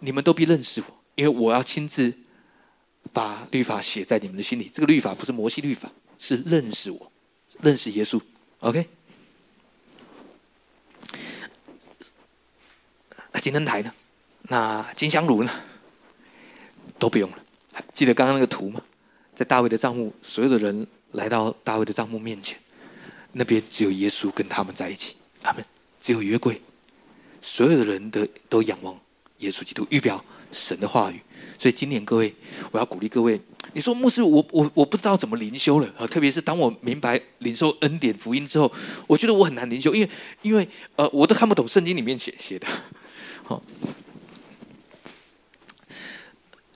[0.00, 2.12] 你们都必认识我，因为我要亲自
[3.12, 4.68] 把律法写在你们的心里。
[4.72, 7.12] 这个律法不是摩西律法，是认识我，
[7.60, 8.20] 认识耶稣。
[8.58, 8.88] ”OK。
[13.30, 13.94] 那金灯台呢？
[14.48, 15.52] 那金香炉呢？
[16.98, 17.38] 都不用了。
[17.92, 18.82] 记得刚刚那个图吗？
[19.36, 22.58] 在大卫的帐幕，所有的人来到大卫的帐幕面前，
[23.30, 25.14] 那边只有耶稣跟他们在一起。
[25.40, 25.64] 他们
[26.00, 26.60] 只有约柜，
[27.40, 28.98] 所有的人都都仰望
[29.38, 31.20] 耶稣基督，预表神的话语。
[31.58, 32.34] 所以今年各位，
[32.70, 33.40] 我要鼓励各位。
[33.74, 36.06] 你说牧师，我我我不知道怎么灵修了啊！
[36.06, 38.70] 特别是当我明白领受恩典福音之后，
[39.06, 40.10] 我觉得我很难灵修，因为
[40.42, 42.66] 因为呃，我都看不懂圣经里面写写的。
[43.44, 43.62] 好，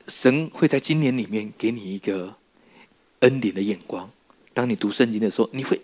[0.09, 2.35] 神会在今年里面给你一个
[3.21, 4.09] 恩典的眼光。
[4.55, 5.79] 当你读圣经的时候，你会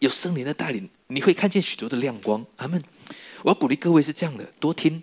[0.00, 2.44] 有圣灵的带领，你会看见许多的亮光。
[2.56, 2.82] 阿门！
[3.42, 5.02] 我要鼓励各位是这样的，多听。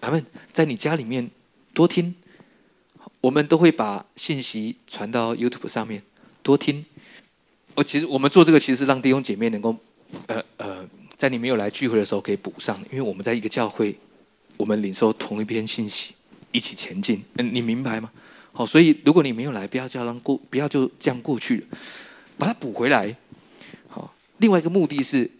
[0.00, 0.24] 阿门！
[0.52, 1.30] 在你家里面
[1.74, 2.14] 多听，
[3.20, 6.02] 我们都会把信息传到 YouTube 上面，
[6.42, 6.84] 多听。
[7.74, 9.76] 我其实我们做这个，其实让弟兄姐妹能够，
[10.26, 13.96] 呃呃，在你没有来聚会的时候可以补上，因为我们在一个教会。
[14.56, 16.16] 我们领受同一篇信息，
[16.50, 17.22] 一起前进。
[17.34, 18.10] 嗯，你明白吗？
[18.52, 21.78] 好，所以如果你没有来，不要叫让过，不要就这样过去了，
[22.36, 23.14] 把它补回来。
[23.86, 25.30] 好，另外一个目的是，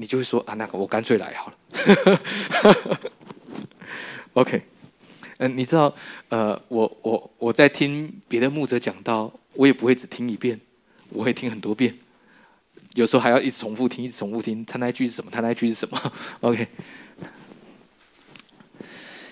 [0.00, 3.00] 你就会说啊，那个我干脆来好了。
[4.32, 4.62] OK，
[5.36, 5.94] 嗯，你知道，
[6.30, 10.58] 呃，我我我在听别的牧者讲到，我也不会只听一遍，
[11.10, 11.94] 我会听很多遍，
[12.94, 15.30] 有时候还要一直重复听，一直重复听，他那句是什么？
[15.30, 16.12] 他那句是什么？
[16.40, 16.66] OK。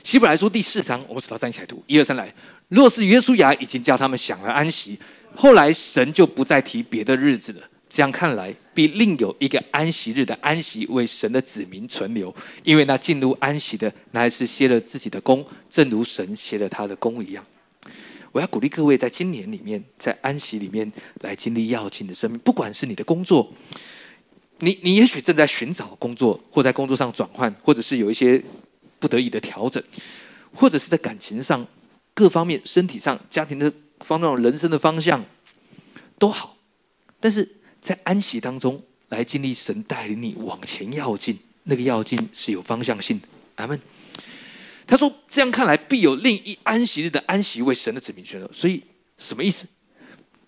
[0.04, 2.34] 希伯来书第四章，我们数到三起来读，一二三来。
[2.68, 4.98] 若是约书亚已经叫他们享了安息，
[5.34, 7.62] 后来神就不再提别的日子了。
[7.88, 17.44] 这样看来，必另有一个安息日的安息为神的子民存留，因为那进入安息的，乃是歇了自己的功，正如神歇了他的功一样。
[18.32, 22.38] 我要鼓励各位，在今年里面，在安息里面来经历要紧的生命。
[22.40, 23.52] 不管是你的工作，
[24.58, 28.42] 你你也许正在寻找工作，或在工作上转换，或者是有一些。
[29.00, 29.80] 不得已的调整，
[30.52, 31.64] 或者是在感情上、
[32.14, 35.24] 各方面、身体上、家庭的方面、人生的方向
[36.18, 36.56] 都好，
[37.20, 37.48] 但是
[37.80, 43.28] 在安息当中来经历神带领你往前要进，那个要进是有方向性的。
[43.56, 43.80] 阿门。
[44.86, 48.82] 他说：“这样看来，必有另一安息日的安息为神的子民选了。”所以
[49.18, 49.66] 什么意思？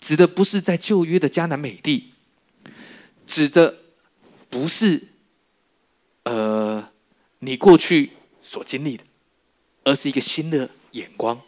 [0.00, 2.12] 指的不是在旧约的迦南美地，
[3.26, 3.76] 指的
[4.48, 5.08] 不是
[6.22, 6.88] 呃
[7.40, 8.12] 你过去。
[8.42, 9.04] 所经历的，
[9.84, 11.40] 而是一个新的眼光。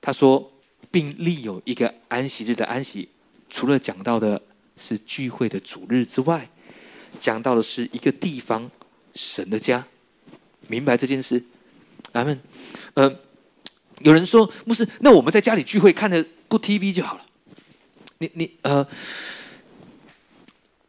[0.00, 0.50] 他说，
[0.90, 3.08] 并立有一个安息日的安息，
[3.50, 4.40] 除了讲到的
[4.76, 6.48] 是聚会的主日之外，
[7.20, 8.70] 讲到的是一个地方
[9.14, 9.86] 神的家。
[10.68, 11.42] 明白这件事？
[12.12, 12.40] 阿门。
[12.94, 13.14] 呃，
[14.00, 17.26] 有人说，牧师，那我们在家里聚会看的 Good TV 就好了。
[18.18, 18.86] 你你呃，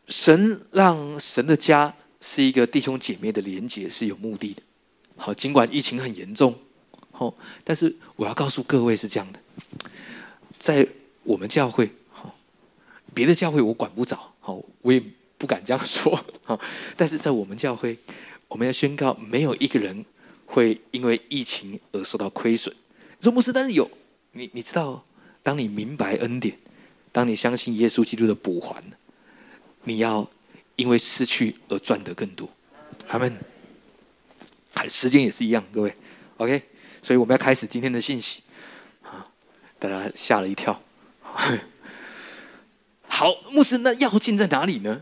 [0.07, 4.61] 神让神的家是一个弟兄姐妹的连结，是有目的的。
[5.15, 6.57] 好，尽管疫情很严重，
[7.11, 9.39] 好，但是我要告诉各位是这样的，
[10.59, 10.87] 在
[11.23, 11.91] 我们教会，
[13.13, 15.01] 别的教会我管不着， 好，我也
[15.37, 16.59] 不敢这样说， 好，
[16.97, 17.97] 但是在我们教会，
[18.47, 20.05] 我们要宣告，没有一个人
[20.45, 22.75] 会因为疫情而受到亏损。
[23.21, 23.89] 说牧师，但是有，
[24.31, 25.03] 你你知道，
[25.41, 26.57] 当你明白恩典，
[27.11, 28.83] 当你相信耶稣基督的补还，
[29.83, 30.29] 你要
[30.75, 32.49] 因为失去而赚得更多。
[33.07, 33.37] 他们。
[34.89, 35.95] 时间也是一样，各位
[36.35, 36.61] ，OK，
[37.01, 38.41] 所以我们要开始今天的信息
[39.01, 39.25] 啊！
[39.79, 40.77] 大家吓了一跳。
[43.15, 44.99] 好，牧师，那要进在哪里呢？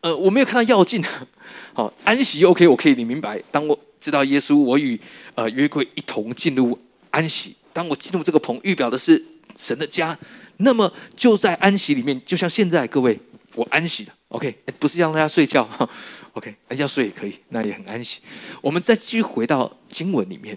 [0.00, 1.02] 呃，我没有看到要进。
[1.74, 3.42] 好，安息 OK，我可以你明白。
[3.50, 4.98] 当我知道耶稣，我与
[5.34, 6.78] 呃约柜一同进入
[7.10, 7.56] 安息。
[7.72, 9.20] 当我进入这个棚，预表的是
[9.56, 10.16] 神的家。
[10.58, 13.18] 那么就在安息里面，就像现在各位，
[13.56, 14.12] 我安息了。
[14.28, 15.68] OK，不是让大家睡觉。
[16.34, 18.20] OK，要睡也可以，那也很安息。
[18.60, 20.56] 我们再继续回到经文里面，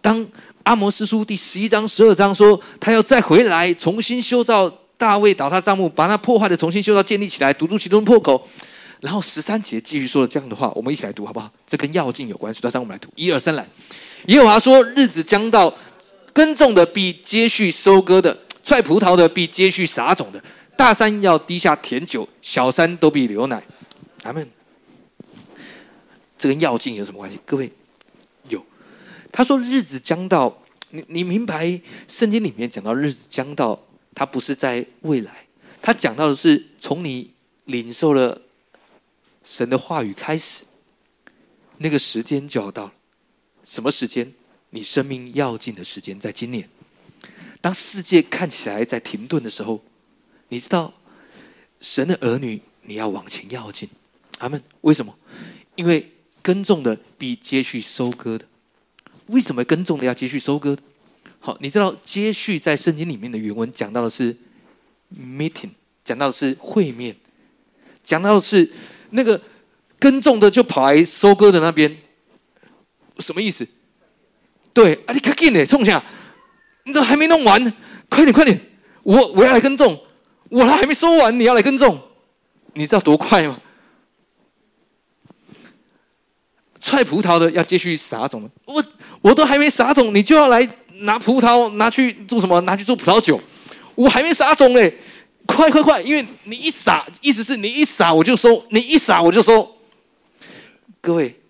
[0.00, 0.26] 当
[0.64, 4.68] 阿摩斯书第十一章、十二章说他要再回来重新修造
[5.00, 8.46] 大卫倒塌帐幕，把那破坏的重新修造建立起来，堵住其中的破口。
[9.00, 11.50] 然后十三节继续说了这样的话，我们一起来读好不好？
[11.66, 12.52] 这跟要进有关。
[12.52, 13.66] 数到三，我们来读，一二三来。
[14.26, 15.74] 耶和华说：日子将到，
[16.34, 20.44] 耕种的必接续收割的，踹葡萄的必接续撒种的。
[20.76, 23.62] 大山要滴下甜酒，小山都必流奶。
[24.18, 24.46] 咱们
[26.36, 27.40] 这跟药劲有什么关系？
[27.46, 27.72] 各位
[28.50, 28.62] 有，
[29.32, 30.54] 他说日子将到，
[30.90, 33.80] 你你明白圣经里面讲到日子将到，
[34.14, 35.46] 它不是在未来，
[35.80, 37.32] 它讲到的是从你
[37.64, 38.42] 领受了
[39.44, 40.64] 神的话语开始，
[41.78, 42.92] 那个时间就要到了。
[43.64, 44.32] 什么时间？
[44.70, 46.68] 你生命要尽的时间，在今年。
[47.60, 49.82] 当世界看起来在停顿的时候，
[50.48, 50.94] 你知道，
[51.80, 53.88] 神的儿女，你要往前要进。
[54.38, 54.62] 阿门。
[54.82, 55.16] 为什么？
[55.74, 58.46] 因为耕种的必接续收割的。
[59.26, 60.76] 为什么耕种的要接续收割？
[61.42, 64.36] 好，你知道接续在圣经里面的原文讲到的是
[65.18, 65.70] meeting，
[66.04, 67.16] 讲到的是会面，
[68.04, 68.70] 讲到的是
[69.10, 69.40] 那个
[69.98, 71.96] 耕种的就跑来收割的那边，
[73.18, 73.66] 什么意思？
[74.74, 76.04] 对，啊，你赶紧的冲下，
[76.84, 77.72] 你怎么还没弄完？
[78.10, 78.60] 快点，快点，
[79.02, 79.98] 我我要来耕种，
[80.50, 82.00] 我还没收完，你要来耕种，
[82.74, 83.58] 你知道多快吗？
[86.78, 88.84] 踹葡萄的要继续撒种，我
[89.22, 90.66] 我都还没撒种，你就要来
[91.00, 92.60] 拿葡萄拿去做什么？
[92.62, 93.40] 拿去做葡萄酒，
[93.94, 94.98] 我还没撒种嘞！
[95.46, 96.00] 快快快！
[96.02, 99.76] 因为你一撒，意思是你一撒我就收，你一撒我就收。
[101.00, 101.40] 各位，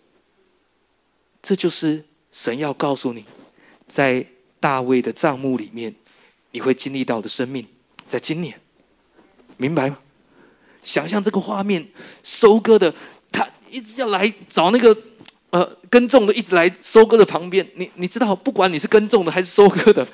[1.43, 3.25] 这就是神要告诉你，
[3.87, 4.25] 在
[4.59, 5.95] 大卫的账目里面，
[6.53, 7.67] 你会经历到的生命，
[8.09, 8.59] 在今年，
[9.57, 9.99] 明白吗？
[10.83, 11.87] 想象这个画面，
[12.23, 12.95] 收割的
[13.31, 14.97] 他一直要来找那个。
[15.51, 20.07] 呃，耕种的一直来收割的旁边，你你知道，不管你是耕种的还是收割的，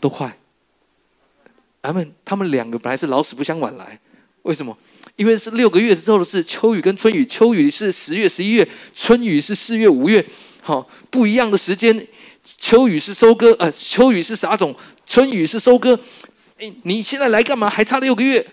[0.00, 0.36] 都快。
[1.82, 3.98] 他们他们两个本来是老死不相往来，
[4.42, 4.76] 为什么？
[5.16, 10.24] 因为是六个月之后的事，秋雨跟春雨，秋雨是十月、十一月，春雨是四月、五月，
[10.62, 12.06] 好不一样的时间。
[12.42, 14.74] 秋雨是收割，呃，秋雨是撒种，
[15.04, 15.98] 春雨是收割。
[16.58, 17.68] 哎，你现在来干嘛？
[17.68, 18.46] 还差六个月。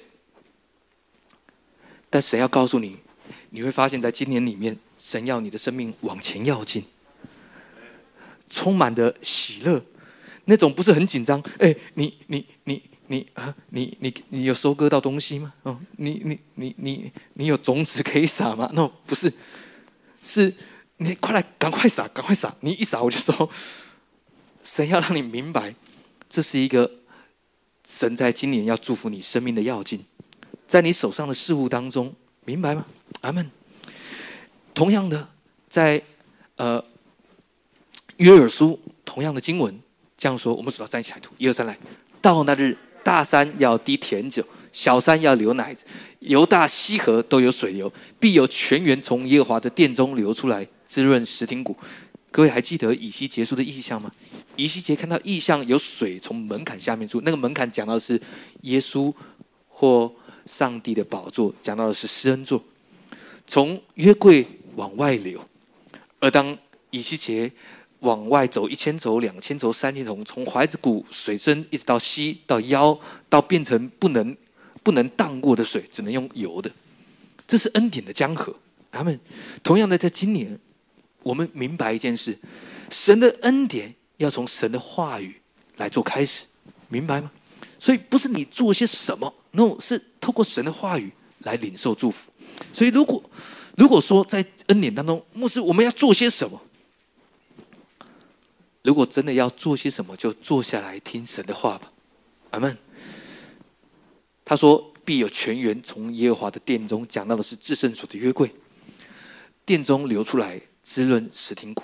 [2.10, 2.98] 但谁要告诉你？
[3.50, 4.78] 你会发现在今年里面。
[5.00, 6.84] 神要你的生命往前要进，
[8.50, 9.80] 充满的喜乐，
[10.46, 11.40] 那种不是很紧张。
[11.60, 15.54] 哎，你你你你啊，你你你有收割到东西吗？
[15.62, 18.68] 哦，你你你你你有种子可以撒吗？
[18.74, 19.32] 那不是，
[20.24, 20.52] 是
[20.98, 22.52] 你快来，赶快撒，赶快撒！
[22.62, 23.48] 你一撒我就收。
[24.64, 25.76] 神要让你明白，
[26.28, 26.92] 这是一个
[27.86, 30.04] 神在今年要祝福你生命的要进，
[30.66, 32.16] 在你手上的事物当中，
[32.48, 32.86] 明白吗？
[33.22, 33.52] 阿门。
[34.74, 35.28] 同样的，
[35.68, 36.02] 在
[36.56, 36.82] 呃
[38.16, 39.78] 约尔书同样的经文
[40.16, 41.78] 这样说：我们数到三起来读，一二三来。
[42.22, 44.42] 到那日，大山要滴甜酒，
[44.72, 45.86] 小山要流奶子，
[46.20, 51.76] 犹大溪河都有水流，必有泉源从耶和华的殿中流出来，滋润石亭谷。
[52.32, 54.10] 各位还记得以西结束的意象吗？
[54.56, 58.22] 以西结看到意象，有水从门槛下面出，那个门槛讲到的是
[58.62, 59.14] 耶稣
[59.68, 60.10] 或
[60.48, 62.64] 上帝的宝座，讲到的是施恩座，
[63.46, 64.48] 从约柜。
[64.78, 65.44] 往外流，
[66.20, 66.56] 而当
[66.92, 67.52] 以西结
[68.02, 72.96] 往外走一千走、两千走、三千走，从怀子谷水深一直到膝到腰，
[73.28, 74.38] 到变成不能
[74.84, 76.72] 不能荡过的水，只能用游的，
[77.48, 78.56] 这是恩典的江河。
[78.92, 79.20] 他们
[79.64, 80.60] 同样的，在今年，
[81.24, 82.38] 我们明白一件事：
[82.92, 85.42] 神的恩典要从神的话语
[85.78, 86.46] 来做开始，
[86.88, 87.32] 明白吗？
[87.80, 92.32] 所以不是你做些什么，no，是透过神的话语来领受祝福。
[92.74, 93.22] 所以如果
[93.76, 96.60] 如果说在恩典当中，牧师，我们要做些什么？
[98.82, 101.92] 如果真的要做些什么，就坐下来听神的话吧。
[102.52, 102.78] 阿门。
[104.44, 108.50] 他说：“必有泉源从耶和华的殿中，讲到的是至圣所的约柜，
[109.66, 111.84] 殿中流出来，滋润石亭谷，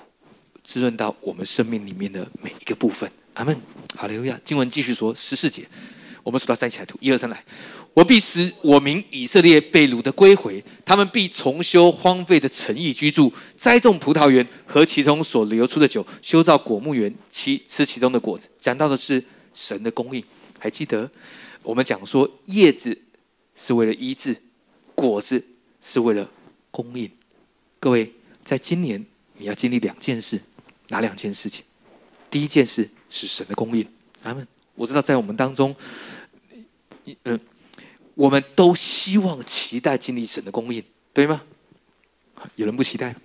[0.64, 3.62] 滋润到我们生命里面的每一个部分。”阿门。
[4.04, 4.38] 好利路亚。
[4.44, 5.66] 经文继续说十四节，
[6.24, 7.42] 我们数到三起来读，一二三来。
[7.94, 18.50] 我必使我民以色列被掳的归回，他们必重修荒废的城邑居住，栽种葡萄园和其中所流出的酒，修造果木园，其吃其中的果子。
[18.60, 19.24] 讲到的是
[19.54, 20.22] 神的供应，
[20.60, 21.10] 还记得
[21.62, 22.98] 我们讲说叶子
[23.56, 24.36] 是为了医治，
[24.94, 25.42] 果子
[25.80, 26.30] 是为了
[26.72, 27.10] 供应。
[27.80, 28.12] 各位，
[28.44, 29.06] 在今年
[29.38, 30.42] 你要经历两件事，
[30.90, 31.64] 哪两件事情？
[32.30, 33.88] 第一件事是神的供应。
[34.24, 34.48] 阿门。
[34.76, 35.76] 我知道在我们当中，
[37.24, 37.40] 嗯。
[38.16, 40.84] 我们都希望、期待经历神的供应，
[41.14, 41.42] 对吗？
[42.56, 43.16] 有人不期待？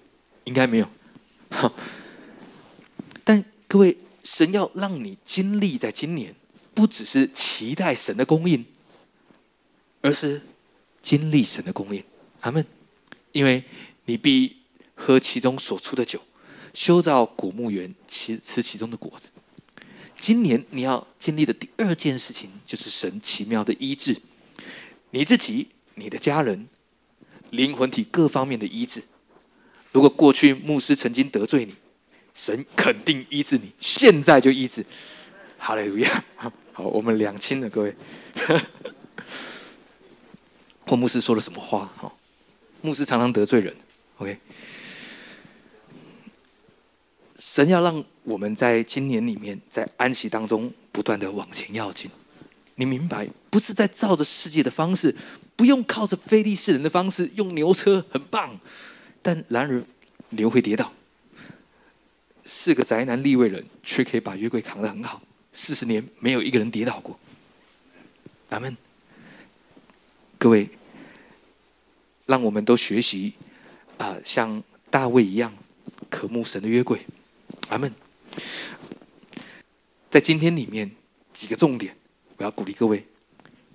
[0.44, 0.88] 应该没有。
[3.22, 6.34] 但各位，神要让你经历在今年，
[6.72, 8.64] 不只是期待神的供应，
[10.00, 10.40] 而是
[11.02, 12.02] 经历神的供应。
[12.40, 12.64] 阿门。
[13.32, 13.62] 因为
[14.06, 14.56] 你必
[14.94, 16.18] 喝其中所出的酒，
[16.72, 19.28] 修造古墓园，其吃其中的果子。
[20.18, 24.20] 今年你要经历的第二件事情，就是神奇妙的医治。
[25.10, 26.68] 你自己、你的家人、
[27.50, 29.02] 灵魂体各方面的医治。
[29.92, 31.74] 如果过去牧师曾经得罪你，
[32.34, 34.84] 神肯定医治你，现在就医治。
[35.56, 36.24] 好嘞，路亚，
[36.72, 37.96] 好，我们两清了，各位。
[40.84, 41.90] 或牧师说了什么话？
[41.96, 42.12] 哈，
[42.80, 43.74] 牧师常常得罪人。
[44.18, 44.38] OK，
[47.38, 52.10] 神要让我们在今年里面，在安息当中不断的往前要进。
[52.74, 55.16] 你明白，不是在照着世界的方式，
[55.56, 58.60] 不用靠着非利士人的方式，用牛车很棒，
[59.22, 59.82] 但然而
[60.28, 60.92] 牛会跌倒。
[62.44, 65.22] 四个宅男立位人，却可以把约柜扛得很好，
[65.52, 67.18] 四十年没有一个人跌倒过。
[68.50, 68.76] 阿门。
[70.36, 70.68] 各位。
[72.26, 73.32] 让我们都学习
[73.96, 75.50] 啊，像大卫一样
[76.10, 77.00] 渴慕神的约柜。
[77.70, 77.90] 阿门。
[80.10, 80.90] 在今天里面
[81.32, 81.96] 几个重点，
[82.36, 83.04] 我要鼓励各位。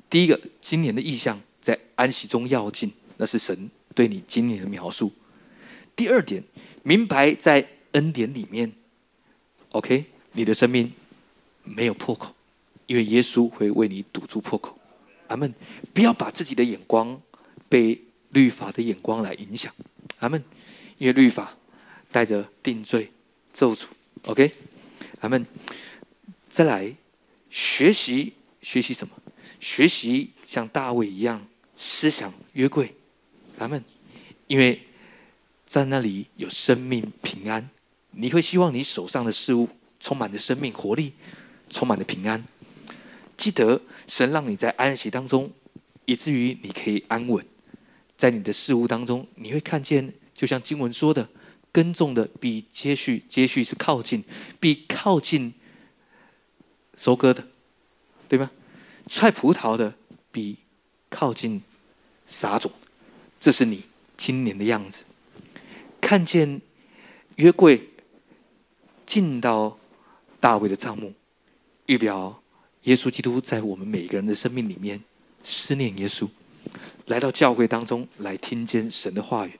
[0.09, 5.11] 第一个，今年的意向在安息中要进，那是神对你今年的描述。
[5.95, 6.43] 第二点，
[6.83, 8.71] 明白在恩典里面
[9.71, 10.91] ，OK，你的生命
[11.63, 12.33] 没有破口，
[12.87, 14.77] 因为耶稣会为你堵住破口。
[15.27, 15.53] 阿门。
[15.93, 17.21] 不要把自己的眼光
[17.69, 17.99] 被。
[18.33, 19.71] 律法的眼光来影响，
[20.17, 20.43] 阿门。
[20.97, 21.55] 因为律法
[22.11, 23.11] 带着定罪、
[23.53, 23.85] 咒诅
[24.25, 24.51] ，OK，
[25.21, 25.45] 咱们。
[26.49, 26.93] 再来
[27.49, 29.15] 学习学习什么？
[29.59, 31.43] 学习像大卫一样
[31.75, 32.93] 思想约柜，
[33.57, 33.83] 咱们。
[34.45, 34.79] 因为
[35.65, 37.67] 在那里有生命平安，
[38.11, 39.67] 你会希望你手上的事物
[39.99, 41.13] 充满着生命活力，
[41.69, 42.43] 充满了平安。
[43.35, 45.51] 记得神让你在安息当中，
[46.05, 47.43] 以至于你可以安稳。
[48.15, 51.27] 在你的事物当中，你会看见，就像经文说的，
[51.73, 54.23] 耕种的比接续，接续是靠近，
[54.59, 55.53] 比靠近
[56.95, 57.47] 收割的，
[58.29, 58.51] 对吗？
[59.09, 59.95] 踹葡萄的
[60.31, 60.57] 比
[61.09, 61.61] 靠近
[62.25, 62.71] 撒种，
[63.39, 63.83] 这是你
[64.15, 65.03] 今年的样子。
[65.99, 66.61] 看见
[67.37, 67.89] 约柜
[69.05, 69.77] 进到
[70.39, 71.13] 大卫的帐幕，
[71.87, 72.41] 预表
[72.83, 75.01] 耶稣基督在我们每个人的生命里面
[75.43, 76.29] 思念耶稣。
[77.07, 79.59] 来到教会当中来听见神的话语，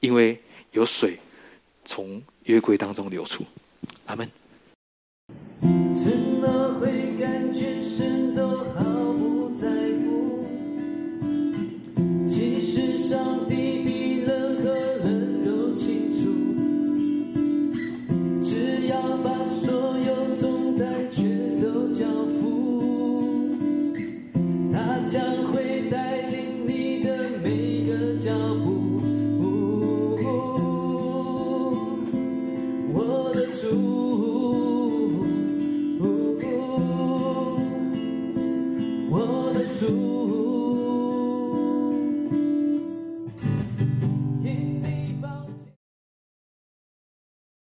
[0.00, 0.40] 因为
[0.72, 1.18] 有水
[1.84, 3.44] 从约柜当中流出，
[4.06, 4.30] 阿门。